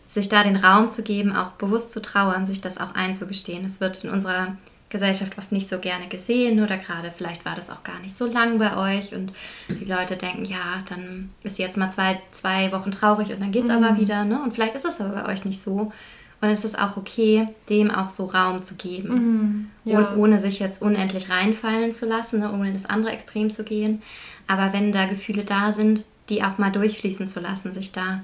[0.07, 3.65] sich da den Raum zu geben, auch bewusst zu trauern, sich das auch einzugestehen.
[3.65, 4.55] Es wird in unserer
[4.89, 8.25] Gesellschaft oft nicht so gerne gesehen oder gerade vielleicht war das auch gar nicht so
[8.25, 9.33] lang bei euch und
[9.67, 13.51] die Leute denken, ja, dann ist sie jetzt mal zwei, zwei Wochen traurig und dann
[13.51, 13.83] geht es mhm.
[13.83, 14.23] aber wieder.
[14.23, 14.41] Ne?
[14.41, 15.91] Und vielleicht ist es aber bei euch nicht so.
[16.39, 19.71] Und es ist auch okay, dem auch so Raum zu geben.
[19.83, 19.99] Mhm, ja.
[19.99, 23.63] Und ohne sich jetzt unendlich reinfallen zu lassen, ne, ohne in das andere Extrem zu
[23.63, 24.03] gehen.
[24.45, 28.21] Aber wenn da Gefühle da sind, die auch mal durchfließen zu lassen, sich da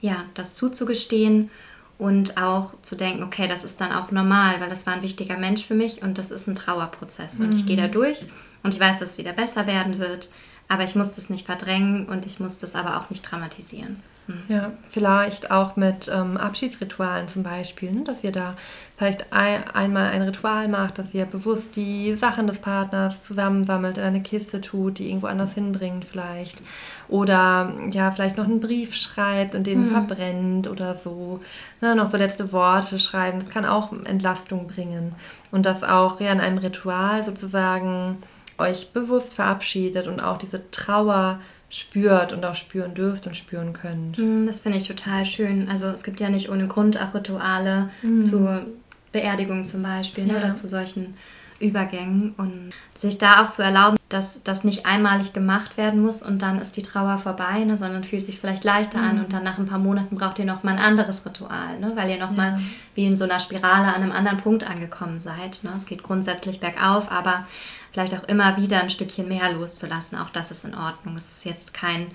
[0.00, 1.50] ja, das zuzugestehen
[1.98, 5.38] und auch zu denken, okay, das ist dann auch normal, weil das war ein wichtiger
[5.38, 7.40] Mensch für mich und das ist ein Trauerprozess.
[7.40, 7.92] Und ich gehe da mhm.
[7.92, 8.26] durch
[8.62, 10.30] und ich weiß, dass es wieder besser werden wird.
[10.68, 13.98] aber ich muss das nicht verdrängen und ich muss das aber auch nicht dramatisieren.
[14.26, 14.42] Hm.
[14.48, 18.02] Ja, vielleicht auch mit ähm, Abschiedsritualen zum Beispiel, ne?
[18.02, 18.54] dass ihr da
[18.96, 24.04] vielleicht ein, einmal ein Ritual macht, dass ihr bewusst die Sachen des Partners zusammensammelt, in
[24.04, 26.62] eine Kiste tut, die irgendwo anders hinbringt vielleicht.
[27.08, 29.86] Oder ja, vielleicht noch einen Brief schreibt und den mhm.
[29.86, 31.40] verbrennt oder so.
[31.80, 31.94] Ne?
[31.94, 33.38] Noch so letzte Worte schreiben.
[33.38, 35.14] Das kann auch Entlastung bringen.
[35.52, 38.18] Und das auch ja in einem Ritual sozusagen
[38.58, 41.38] euch bewusst verabschiedet und auch diese Trauer
[41.68, 44.18] spürt und auch spüren dürft und spüren könnt.
[44.18, 45.68] Mm, das finde ich total schön.
[45.68, 48.22] Also es gibt ja nicht ohne Grund auch Rituale mhm.
[48.22, 48.66] zu
[49.12, 50.38] Beerdigungen zum Beispiel ne, ja.
[50.38, 51.14] oder zu solchen
[51.58, 56.42] Übergängen und sich da auch zu erlauben, dass das nicht einmalig gemacht werden muss und
[56.42, 59.04] dann ist die Trauer vorbei, ne, sondern fühlt sich vielleicht leichter mhm.
[59.04, 62.10] an und dann nach ein paar Monaten braucht ihr nochmal ein anderes Ritual, ne, weil
[62.10, 62.60] ihr nochmal ja.
[62.94, 65.60] wie in so einer Spirale an einem anderen Punkt angekommen seid.
[65.62, 65.72] Ne.
[65.74, 67.46] Es geht grundsätzlich bergauf, aber
[67.90, 70.18] vielleicht auch immer wieder ein Stückchen mehr loszulassen.
[70.18, 71.16] Auch das ist in Ordnung.
[71.16, 72.08] Es ist jetzt kein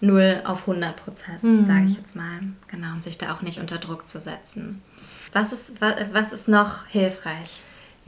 [0.00, 1.62] 0 auf 100 Prozess, mhm.
[1.62, 2.40] sage ich jetzt mal.
[2.68, 4.82] Genau, und sich da auch nicht unter Druck zu setzen.
[5.32, 7.62] Was ist, was ist noch hilfreich?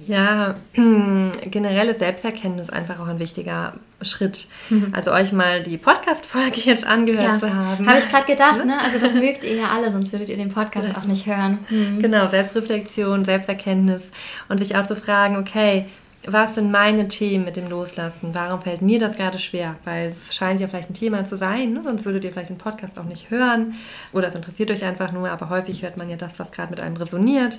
[0.07, 4.47] Ja, generelle Selbsterkenntnis einfach auch ein wichtiger Schritt.
[4.71, 4.93] Mhm.
[4.93, 7.39] Also euch mal die Podcast-Folge jetzt angehört ja.
[7.39, 7.87] zu haben.
[7.87, 8.81] Habe ich gerade gedacht, ne?
[8.81, 11.59] Also das mögt ihr ja alle, sonst würdet ihr den Podcast auch nicht hören.
[11.69, 12.01] Mhm.
[12.01, 14.03] Genau, Selbstreflexion, Selbsterkenntnis
[14.49, 15.87] und sich auch zu fragen, okay,
[16.33, 18.35] was sind meine Themen mit dem Loslassen?
[18.35, 19.77] Warum fällt mir das gerade schwer?
[19.85, 21.83] Weil es scheint ja vielleicht ein Thema zu sein, ne?
[21.83, 23.75] sonst würdet ihr vielleicht den Podcast auch nicht hören
[24.13, 26.81] oder es interessiert euch einfach nur, aber häufig hört man ja das, was gerade mit
[26.81, 27.59] einem resoniert.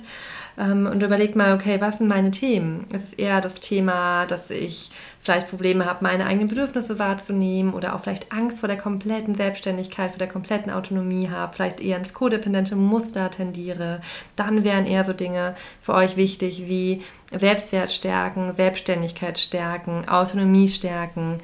[0.58, 2.86] Ähm, und überlegt mal, okay, was sind meine Themen?
[2.92, 4.90] Es ist eher das Thema, dass ich
[5.20, 10.10] vielleicht Probleme habe, meine eigenen Bedürfnisse wahrzunehmen oder auch vielleicht Angst vor der kompletten Selbstständigkeit,
[10.10, 14.00] vor der kompletten Autonomie habe, vielleicht eher ins codependente Muster tendiere,
[14.36, 21.40] dann wären eher so Dinge für euch wichtig wie Selbstwert stärken, Selbstständigkeit stärken, Autonomie stärken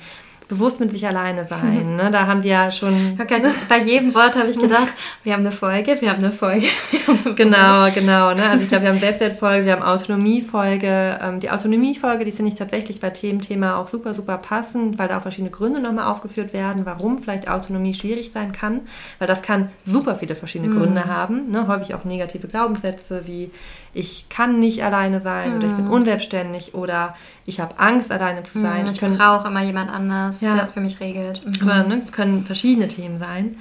[0.48, 1.96] bewusst mit sich alleine sein.
[1.96, 2.10] Ne?
[2.10, 3.18] Da haben wir ja schon.
[3.20, 4.94] Okay, bei jedem Wort habe ich gedacht,
[5.24, 6.66] wir haben eine Folge, wir haben eine Folge.
[7.06, 8.00] Haben eine genau, Folge.
[8.00, 8.34] genau.
[8.34, 8.42] Ne?
[8.44, 11.18] Also ich glaube, wir haben Selbstwertfolge, wir haben Autonomiefolge.
[11.22, 15.18] Ähm, die Autonomiefolge, die finde ich tatsächlich bei Thementhema auch super, super passend, weil da
[15.18, 18.80] auch verschiedene Gründe nochmal aufgeführt werden, warum vielleicht Autonomie schwierig sein kann.
[19.18, 20.78] Weil das kann super viele verschiedene mhm.
[20.78, 21.50] Gründe haben.
[21.50, 21.68] Ne?
[21.68, 23.50] Häufig auch negative Glaubenssätze wie
[23.96, 25.56] ich kann nicht alleine sein mhm.
[25.56, 25.90] oder ich bin mhm.
[25.90, 27.16] unselbstständig oder
[27.46, 28.84] ich habe Angst, alleine zu sein.
[28.84, 30.52] Mhm, ich brauche immer jemand anders, ja.
[30.52, 31.40] der es für mich regelt.
[31.44, 31.68] Mhm.
[31.68, 33.56] Aber ne, es können verschiedene Themen sein.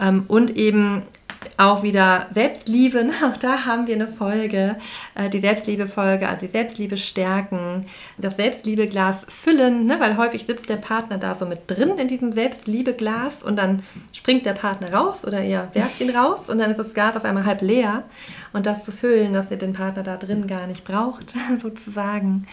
[0.00, 1.02] Ähm, und eben
[1.56, 3.12] auch wieder Selbstliebe, ne?
[3.24, 4.76] auch da haben wir eine Folge,
[5.14, 7.86] äh, die Selbstliebe-Folge, also die Selbstliebe stärken,
[8.18, 10.00] das Selbstliebeglas füllen, ne?
[10.00, 13.82] weil häufig sitzt der Partner da so mit drin in diesem Selbstliebeglas und dann
[14.12, 17.24] springt der Partner raus oder ihr werft ihn raus und dann ist das Glas auf
[17.24, 18.04] einmal halb leer
[18.52, 22.46] und das zu füllen, dass ihr den Partner da drin gar nicht braucht, sozusagen.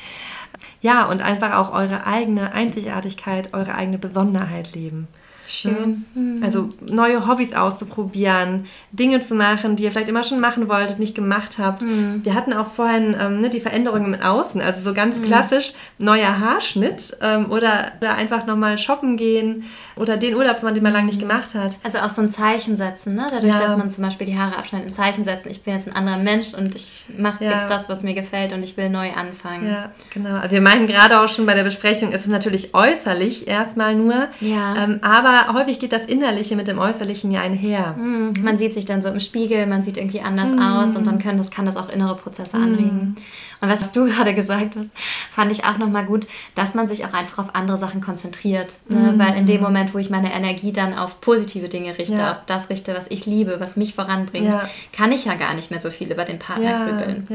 [0.82, 5.08] Ja, und einfach auch eure eigene Einzigartigkeit, eure eigene Besonderheit leben.
[5.52, 6.06] Schön.
[6.16, 6.42] Mhm.
[6.44, 11.14] Also neue Hobbys auszuprobieren, Dinge zu machen, die ihr vielleicht immer schon machen wolltet, nicht
[11.14, 11.82] gemacht habt.
[11.82, 12.22] Mhm.
[12.24, 15.24] Wir hatten auch vorhin ähm, ne, die Veränderungen im Außen, also so ganz mhm.
[15.24, 20.94] klassisch neuer Haarschnitt ähm, oder, oder einfach nochmal shoppen gehen oder den Urlaubsmann, den man
[20.94, 21.78] lange nicht gemacht hat.
[21.84, 23.28] Also auch so ein Zeichen setzen, ne?
[23.30, 23.60] dadurch, ja.
[23.60, 26.18] dass man zum Beispiel die Haare abschneidet, ein Zeichen setzen, ich bin jetzt ein anderer
[26.18, 27.52] Mensch und ich mache ja.
[27.52, 29.68] jetzt das, was mir gefällt und ich will neu anfangen.
[29.68, 30.36] Ja, genau.
[30.36, 34.28] Also wir meinen gerade auch schon bei der Besprechung, ist es natürlich äußerlich erstmal nur,
[34.40, 34.76] ja.
[34.76, 37.94] Ähm, aber häufig geht das Innerliche mit dem Äußerlichen ja einher.
[37.98, 38.34] Mhm.
[38.42, 40.62] Man sieht sich dann so im Spiegel, man sieht irgendwie anders mhm.
[40.62, 42.64] aus und dann können das, kann das auch innere Prozesse mhm.
[42.64, 43.16] anregen.
[43.62, 44.92] Und was du gerade gesagt hast,
[45.32, 48.76] fand ich auch nochmal gut, dass man sich auch einfach auf andere Sachen konzentriert.
[48.90, 49.14] Ne?
[49.14, 49.20] Mhm.
[49.20, 52.32] Weil in dem Moment, wo ich meine Energie dann auf positive Dinge richte, ja.
[52.32, 54.70] auf das richte, was ich liebe, was mich voranbringt, ja.
[54.92, 56.86] kann ich ja gar nicht mehr so viel über den Partner ja.
[56.86, 57.28] grübeln.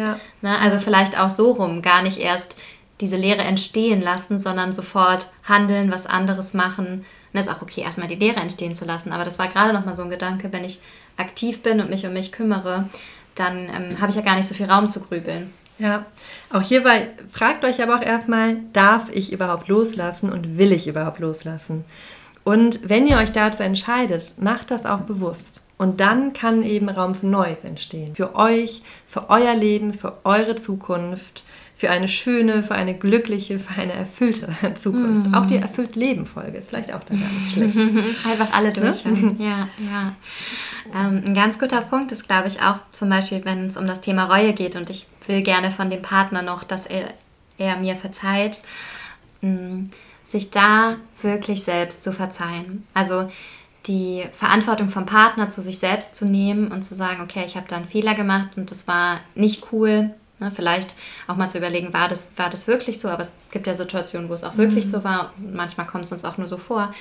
[0.42, 0.58] Ne?
[0.60, 2.56] Also vielleicht auch so rum, gar nicht erst
[3.00, 7.04] diese Lehre entstehen lassen, sondern sofort handeln, was anderes machen.
[7.32, 9.12] Und das ist auch okay, erstmal die Lehre entstehen zu lassen.
[9.12, 10.80] Aber das war gerade nochmal so ein Gedanke, wenn ich
[11.16, 12.88] aktiv bin und mich um mich kümmere,
[13.34, 15.52] dann ähm, habe ich ja gar nicht so viel Raum zu grübeln.
[15.78, 16.06] Ja,
[16.50, 21.18] auch hierbei fragt euch aber auch erstmal, darf ich überhaupt loslassen und will ich überhaupt
[21.18, 21.84] loslassen?
[22.44, 25.60] Und wenn ihr euch dazu entscheidet, macht das auch bewusst.
[25.78, 28.14] Und dann kann eben Raum für Neues entstehen.
[28.14, 31.44] Für euch, für euer Leben, für eure Zukunft,
[31.76, 34.48] für eine schöne, für eine glückliche, für eine erfüllte
[34.82, 35.30] Zukunft.
[35.30, 35.34] Mm.
[35.34, 37.76] Auch die erfüllt Leben Folge ist vielleicht auch da gar nicht schlecht.
[38.26, 39.04] Einfach alle durch.
[39.04, 39.36] Ne?
[39.38, 40.12] Ja, ja.
[40.98, 44.00] Ähm, ein ganz guter Punkt ist, glaube ich, auch zum Beispiel, wenn es um das
[44.00, 47.12] Thema Reue geht und ich will gerne von dem Partner noch, dass er,
[47.58, 48.62] er mir verzeiht,
[49.42, 49.90] mh, mm,
[50.28, 52.84] sich da wirklich selbst zu verzeihen.
[52.94, 53.30] Also
[53.86, 57.68] die Verantwortung vom Partner zu sich selbst zu nehmen und zu sagen, okay, ich habe
[57.68, 61.94] da einen Fehler gemacht und das war nicht cool, Ne, vielleicht auch mal zu überlegen,
[61.94, 63.08] war das, war das wirklich so?
[63.08, 64.90] Aber es gibt ja Situationen, wo es auch wirklich mhm.
[64.90, 65.32] so war.
[65.38, 66.94] Manchmal kommt es uns auch nur so vor.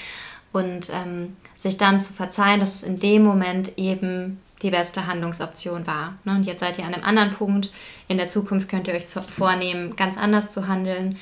[0.53, 5.85] Und ähm, sich dann zu verzeihen, dass es in dem Moment eben die beste Handlungsoption
[5.85, 6.17] war.
[6.23, 6.35] Ne?
[6.35, 7.71] Und jetzt seid ihr an einem anderen Punkt.
[8.07, 11.17] In der Zukunft könnt ihr euch vornehmen, ganz anders zu handeln.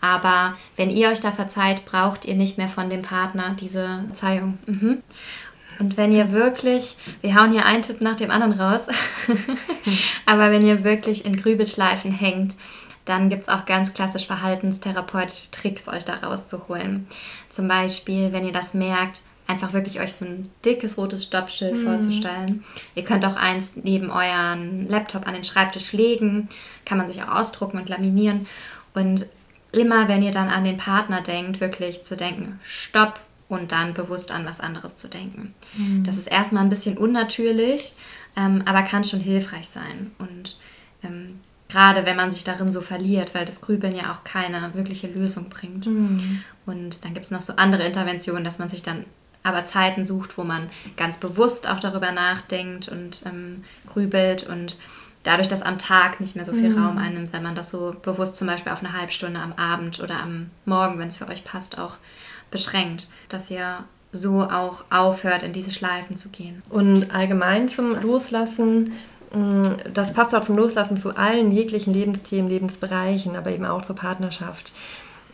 [0.00, 4.58] Aber wenn ihr euch da verzeiht, braucht ihr nicht mehr von dem Partner diese Verzeihung.
[4.66, 5.02] Mhm.
[5.78, 8.86] Und wenn ihr wirklich, wir hauen hier einen Tipp nach dem anderen raus,
[10.26, 12.56] aber wenn ihr wirklich in Grübelschleifen hängt,
[13.04, 17.06] dann gibt es auch ganz klassisch verhaltenstherapeutische Tricks, euch da rauszuholen.
[17.48, 21.84] Zum Beispiel, wenn ihr das merkt, einfach wirklich euch so ein dickes rotes Stoppschild mhm.
[21.84, 22.64] vorzustellen.
[22.94, 26.48] Ihr könnt auch eins neben euren Laptop an den Schreibtisch legen,
[26.84, 28.46] kann man sich auch ausdrucken und laminieren.
[28.94, 29.26] Und
[29.72, 34.30] immer, wenn ihr dann an den Partner denkt, wirklich zu denken, stopp und dann bewusst
[34.30, 35.54] an was anderes zu denken.
[35.76, 36.04] Mhm.
[36.04, 37.94] Das ist erstmal ein bisschen unnatürlich,
[38.36, 40.12] ähm, aber kann schon hilfreich sein.
[40.18, 40.58] Und
[41.02, 45.06] ähm, gerade wenn man sich darin so verliert, weil das Grübeln ja auch keine wirkliche
[45.06, 45.86] Lösung bringt.
[45.86, 46.42] Mhm.
[46.66, 49.04] Und dann gibt es noch so andere Interventionen, dass man sich dann
[49.42, 54.76] aber Zeiten sucht, wo man ganz bewusst auch darüber nachdenkt und ähm, grübelt und
[55.22, 56.78] dadurch, dass am Tag nicht mehr so viel mhm.
[56.78, 60.00] Raum einnimmt, wenn man das so bewusst zum Beispiel auf eine halbe Stunde am Abend
[60.00, 61.96] oder am Morgen, wenn es für euch passt, auch
[62.50, 66.62] beschränkt, dass ihr so auch aufhört, in diese Schleifen zu gehen.
[66.70, 68.92] Und allgemein zum Loslassen,
[69.32, 73.96] mm, das passt auch zum Loslassen zu allen jeglichen Lebensthemen, Lebensbereichen, aber eben auch zur
[73.96, 74.72] Partnerschaft.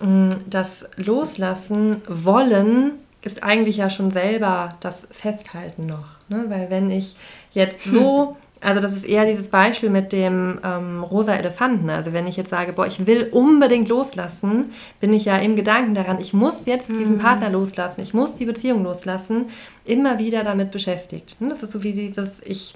[0.00, 2.92] Mm, das Loslassen wollen
[3.22, 6.16] ist eigentlich ja schon selber das Festhalten noch.
[6.28, 6.44] Ne?
[6.48, 7.16] Weil wenn ich
[7.52, 11.90] jetzt so, also das ist eher dieses Beispiel mit dem ähm, rosa Elefanten.
[11.90, 15.94] Also wenn ich jetzt sage, boah, ich will unbedingt loslassen, bin ich ja im Gedanken
[15.94, 17.20] daran, ich muss jetzt diesen mhm.
[17.20, 19.50] Partner loslassen, ich muss die Beziehung loslassen,
[19.84, 21.40] immer wieder damit beschäftigt.
[21.42, 21.50] Ne?
[21.50, 22.74] Das ist so wie dieses, ich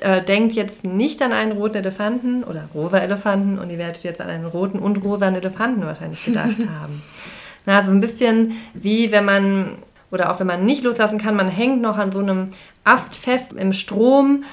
[0.00, 4.20] äh, denkt jetzt nicht an einen roten Elefanten oder rosa Elefanten und ihr werdet jetzt
[4.20, 7.02] an einen roten und rosa Elefanten wahrscheinlich gedacht haben.
[7.64, 9.78] Na, also ein bisschen wie wenn man
[10.10, 12.48] oder auch wenn man nicht loslassen kann, man hängt noch an so einem
[12.84, 14.44] Ast fest im Strom,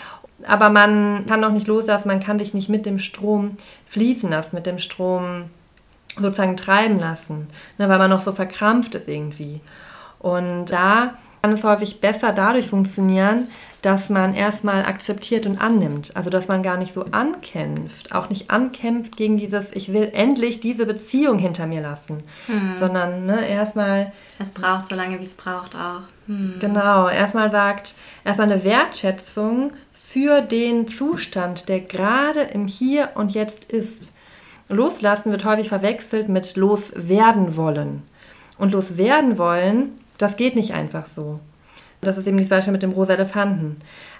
[0.47, 4.55] aber man kann noch nicht loslassen, man kann sich nicht mit dem Strom fließen lassen,
[4.55, 5.45] mit dem Strom
[6.17, 9.61] sozusagen treiben lassen, ne, weil man noch so verkrampft ist irgendwie.
[10.19, 13.47] Und da kann es häufig besser dadurch funktionieren,
[13.85, 16.15] dass man erstmal akzeptiert und annimmt.
[16.15, 20.59] Also dass man gar nicht so ankämpft, auch nicht ankämpft gegen dieses, ich will endlich
[20.59, 22.77] diese Beziehung hinter mir lassen, hm.
[22.79, 24.11] sondern ne, erstmal...
[24.39, 26.01] Es braucht so lange, wie es braucht auch.
[26.25, 26.55] Hm.
[26.59, 27.93] Genau, erstmal sagt,
[28.23, 34.13] erstmal eine Wertschätzung für den Zustand, der gerade im Hier und Jetzt ist.
[34.69, 38.03] Loslassen wird häufig verwechselt mit loswerden wollen.
[38.57, 41.39] Und loswerden wollen, das geht nicht einfach so.
[42.01, 43.77] Das ist eben das Beispiel mit dem rosa Elefanten.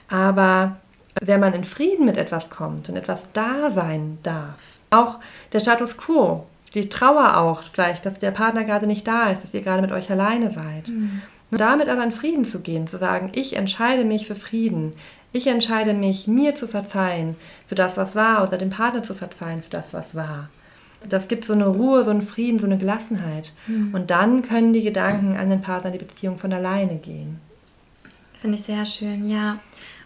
[0.09, 0.77] Aber
[1.21, 5.19] wenn man in Frieden mit etwas kommt und etwas da sein darf, auch
[5.53, 9.53] der Status quo, die Trauer auch vielleicht, dass der Partner gerade nicht da ist, dass
[9.53, 10.89] ihr gerade mit euch alleine seid.
[10.89, 11.21] Mhm.
[11.51, 14.93] Damit aber in Frieden zu gehen, zu sagen, ich entscheide mich für Frieden.
[15.35, 17.35] Ich entscheide mich, mir zu verzeihen
[17.67, 20.47] für das, was war, oder dem Partner zu verzeihen für das, was war.
[21.09, 23.51] Das gibt so eine Ruhe, so einen Frieden, so eine Gelassenheit.
[23.67, 23.93] Mhm.
[23.93, 27.41] Und dann können die Gedanken an den Partner, die Beziehung von alleine gehen.
[28.39, 29.59] Finde ich sehr schön, ja.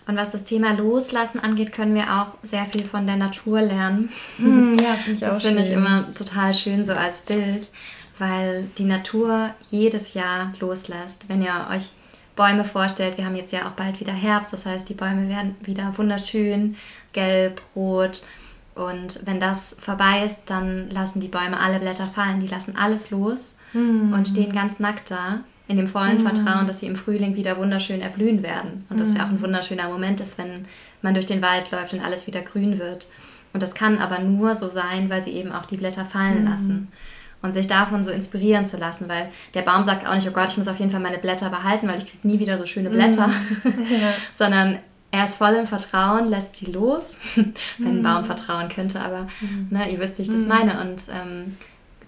[0.08, 4.10] Und was das Thema Loslassen angeht, können wir auch sehr viel von der Natur lernen.
[4.40, 7.70] Mm, ja, finde ich Das finde ich immer total schön so als Bild,
[8.18, 11.30] weil die Natur jedes Jahr loslässt.
[11.30, 11.92] Wenn ihr euch
[12.36, 15.56] Bäume vorstellt, wir haben jetzt ja auch bald wieder Herbst, das heißt, die Bäume werden
[15.62, 16.78] wieder wunderschön,
[17.14, 18.24] gelb, rot.
[18.76, 23.12] Und wenn das vorbei ist, dann lassen die Bäume alle Blätter fallen, die lassen alles
[23.12, 24.14] los mm.
[24.14, 26.22] und stehen ganz nackt da in dem vollen mhm.
[26.22, 28.86] Vertrauen, dass sie im Frühling wieder wunderschön erblühen werden.
[28.90, 29.18] Und das mhm.
[29.18, 30.66] ja auch ein wunderschöner Moment ist, wenn
[31.04, 33.08] man durch den Wald läuft und alles wieder grün wird.
[33.54, 36.88] Und das kann aber nur so sein, weil sie eben auch die Blätter fallen lassen.
[37.42, 40.50] Und sich davon so inspirieren zu lassen, weil der Baum sagt auch nicht, oh Gott,
[40.50, 42.90] ich muss auf jeden Fall meine Blätter behalten, weil ich kriege nie wieder so schöne
[42.90, 43.34] Blätter, mhm.
[43.90, 44.14] ja.
[44.38, 44.80] sondern
[45.12, 47.18] er ist voll im Vertrauen, lässt sie los,
[47.78, 48.26] wenn ein Baum mhm.
[48.26, 49.68] vertrauen könnte, aber mhm.
[49.70, 50.82] ne, ihr wisst, wie ich das meine.
[50.82, 51.56] Und ähm,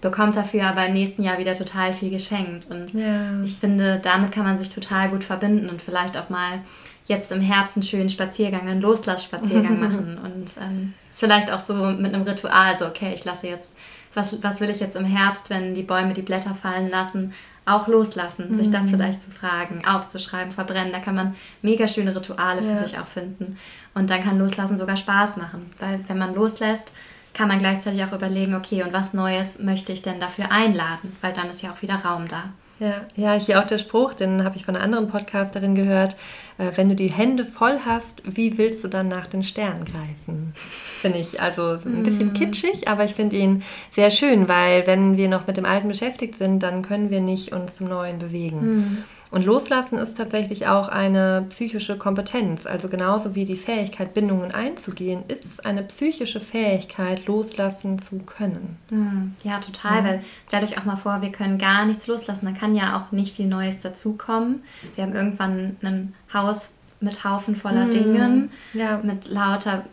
[0.02, 2.66] bekommt dafür aber im nächsten Jahr wieder total viel geschenkt.
[2.70, 3.40] Und ja.
[3.42, 6.60] ich finde, damit kann man sich total gut verbinden und vielleicht auch mal
[7.06, 10.18] jetzt im Herbst einen schönen Spaziergang, einen Loslassspaziergang machen.
[10.22, 13.74] Und ähm, vielleicht auch so mit einem Ritual, so, okay, ich lasse jetzt,
[14.14, 17.32] was, was will ich jetzt im Herbst, wenn die Bäume die Blätter fallen lassen,
[17.64, 18.58] auch loslassen, mhm.
[18.58, 18.90] sich das mhm.
[18.90, 20.92] vielleicht zu fragen, aufzuschreiben, verbrennen.
[20.92, 22.76] Da kann man mega schöne Rituale für ja.
[22.76, 23.56] sich auch finden.
[23.94, 26.92] Und dann kann Loslassen sogar Spaß machen, weil wenn man loslässt,
[27.34, 31.16] kann man gleichzeitig auch überlegen, okay, und was Neues möchte ich denn dafür einladen?
[31.20, 32.44] Weil dann ist ja auch wieder Raum da.
[32.82, 36.16] Ja, ja, hier auch der Spruch, den habe ich von einer anderen Podcasterin gehört.
[36.58, 40.52] Äh, wenn du die Hände voll hast, wie willst du dann nach den Sternen greifen?
[41.00, 42.34] Finde ich also ein bisschen Mhm.
[42.34, 43.62] kitschig, aber ich finde ihn
[43.92, 47.52] sehr schön, weil wenn wir noch mit dem Alten beschäftigt sind, dann können wir nicht
[47.52, 48.58] uns zum Neuen bewegen.
[48.60, 48.98] Mhm.
[49.32, 52.66] Und loslassen ist tatsächlich auch eine psychische Kompetenz.
[52.66, 58.76] Also genauso wie die Fähigkeit, Bindungen einzugehen, ist es eine psychische Fähigkeit, loslassen zu können.
[58.90, 62.44] Hm, Ja, total, weil stellt euch auch mal vor, wir können gar nichts loslassen.
[62.44, 64.62] Da kann ja auch nicht viel Neues dazukommen.
[64.96, 66.68] Wir haben irgendwann ein Haus
[67.00, 69.00] mit Haufen voller Dingen, Ja.
[69.02, 69.84] mit lauter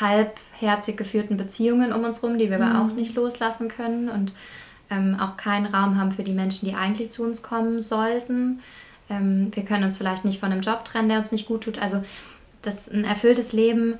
[0.00, 4.32] halbherzig geführten Beziehungen um uns rum, die wir aber auch nicht loslassen können und
[4.90, 8.60] ähm, auch keinen Raum haben für die Menschen, die eigentlich zu uns kommen sollten.
[9.12, 11.78] Ähm, wir können uns vielleicht nicht von einem Job trennen, der uns nicht gut tut.
[11.78, 12.02] Also
[12.62, 13.98] das ein erfülltes Leben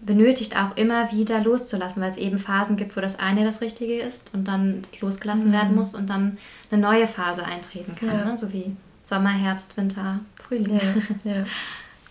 [0.00, 4.00] benötigt auch immer wieder loszulassen, weil es eben Phasen gibt, wo das eine das Richtige
[4.00, 6.38] ist und dann losgelassen werden muss und dann
[6.70, 8.24] eine neue Phase eintreten kann, Ja.
[8.24, 8.36] ne?
[8.36, 10.80] so wie Sommer, Herbst, Winter, Frühling.
[11.24, 11.44] Ja, ja.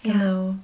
[0.04, 0.56] Genau.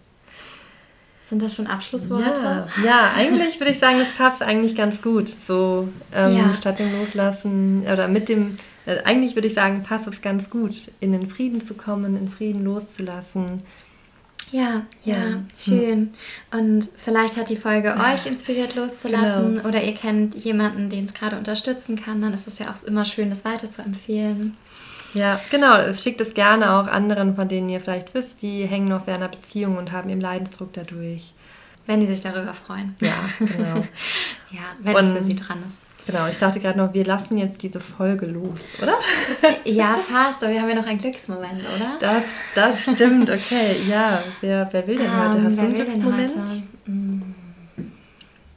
[1.25, 2.43] Sind das schon Abschlussworte?
[2.43, 5.27] Ja, ja, eigentlich würde ich sagen, das passt eigentlich ganz gut.
[5.47, 6.53] So ähm, Ja.
[6.53, 8.55] statt dem Loslassen oder mit dem,
[8.85, 12.29] äh, eigentlich würde ich sagen, passt es ganz gut, in den Frieden zu kommen, in
[12.29, 13.63] Frieden loszulassen.
[14.51, 15.23] Ja, ja, Ja.
[15.25, 15.47] Hm.
[15.57, 16.09] schön.
[16.51, 19.67] Und vielleicht hat die Folge euch inspiriert loszulassen Genau.
[19.67, 23.03] oder ihr kennt jemanden, den es gerade unterstützen kann, dann ist es ja auch immer
[23.03, 24.55] schön, das weiter zu empfehlen.
[25.15, 25.77] Ja, genau.
[25.77, 29.15] Es schickt es gerne auch anderen, von denen ihr vielleicht wisst, die hängen noch sehr
[29.15, 31.33] in einer Beziehung und haben ihren Leidensdruck dadurch.
[31.87, 32.95] Wenn die sich darüber freuen.
[33.01, 33.83] Ja, genau.
[34.51, 35.79] Ja, wenn es Und- für sie dran ist.
[36.07, 38.95] genau, ich dachte gerade noch, wir lassen jetzt diese Folge los, oder?
[39.65, 41.97] Ja, fast, aber wir haben ja noch einen Glücksmoment, oder?
[41.99, 43.81] Das, das stimmt, okay.
[43.87, 45.37] Ja, wer, wer will denn heute?
[45.37, 46.33] Ähm, Hast du einen Glücksmoment?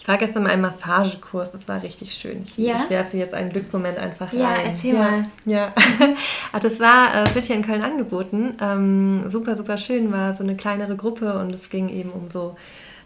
[0.08, 2.42] Ich war gestern in einem Massagekurs, das war richtig schön.
[2.42, 2.76] Ich, Ja?
[2.82, 4.60] ich werfe jetzt einen Glücksmoment einfach Ja, rein.
[4.68, 5.24] erzähl ja, mal.
[5.44, 5.74] Ja,
[6.62, 8.56] das war, äh, es wird hier in Köln angeboten.
[8.58, 12.56] Ähm, super, super schön, war so eine kleinere Gruppe und es ging eben um so,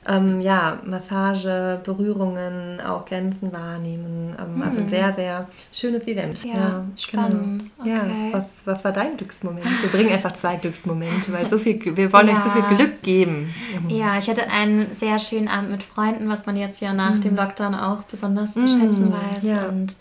[0.08, 4.34] ähm, ja, Massage, Berührungen, auch Grenzen wahrnehmen.
[4.38, 6.38] Ähm, Also ein sehr, sehr schönes Event.
[6.42, 6.50] Hm.
[6.52, 7.70] Ja, spannend.
[7.84, 8.28] Ja, Okay.
[8.32, 9.64] was, was war dein Glücksmoment?
[9.82, 12.66] Wir bringen einfach zwei Glücksmomente, weil so viel, wir wollen euch so Ja.
[12.66, 13.54] viel Glück geben.
[13.88, 17.36] Ja, ich hatte einen sehr schönen Abend mit Freunden, was man jetzt ja nach dem
[17.36, 19.44] Lockdown auch besonders zu schätzen weiß.
[19.44, 19.66] ja.
[19.66, 19.96] Und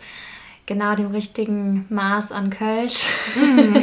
[0.71, 3.09] genau dem richtigen Maß an Kölsch.
[3.35, 3.75] Mm.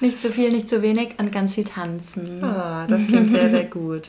[0.04, 2.42] nicht zu viel, nicht zu wenig und ganz viel tanzen.
[2.42, 4.08] Ah, das klingt sehr, sehr gut.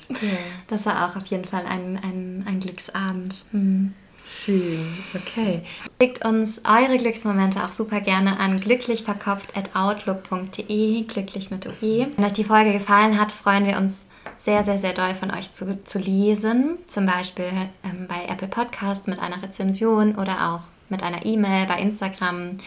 [0.68, 3.46] Das war auch auf jeden Fall ein, ein, ein Glücksabend.
[3.52, 3.94] Hm.
[4.26, 5.62] Schön, okay.
[6.02, 12.08] Schickt uns eure Glücksmomente auch super gerne an glücklichverkopft.outlook.de, glücklich mit OE.
[12.16, 15.54] Wenn euch die Folge gefallen hat, freuen wir uns sehr, sehr, sehr doll von euch
[15.54, 16.80] zu, zu lesen.
[16.88, 17.52] Zum Beispiel
[17.86, 22.58] ähm, bei Apple Podcast mit einer Rezension oder auch mit einer E-Mail bei Instagram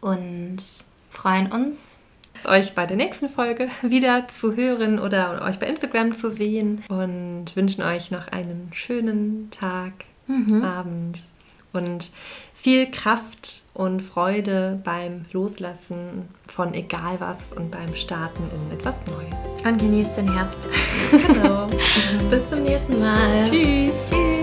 [0.00, 0.58] und
[1.10, 2.00] freuen uns.
[2.44, 7.46] Euch bei der nächsten Folge wieder zu hören oder euch bei Instagram zu sehen und
[7.54, 9.92] wünschen euch noch einen schönen Tag,
[10.62, 11.22] Abend
[11.72, 12.10] und
[12.54, 19.64] viel Kraft und Freude beim Loslassen von egal was und beim Starten in etwas Neues.
[19.64, 20.68] Und genießt den Herbst.
[21.10, 21.68] Genau.
[22.30, 23.44] Bis zum nächsten Mal.
[23.48, 24.37] Tschüss.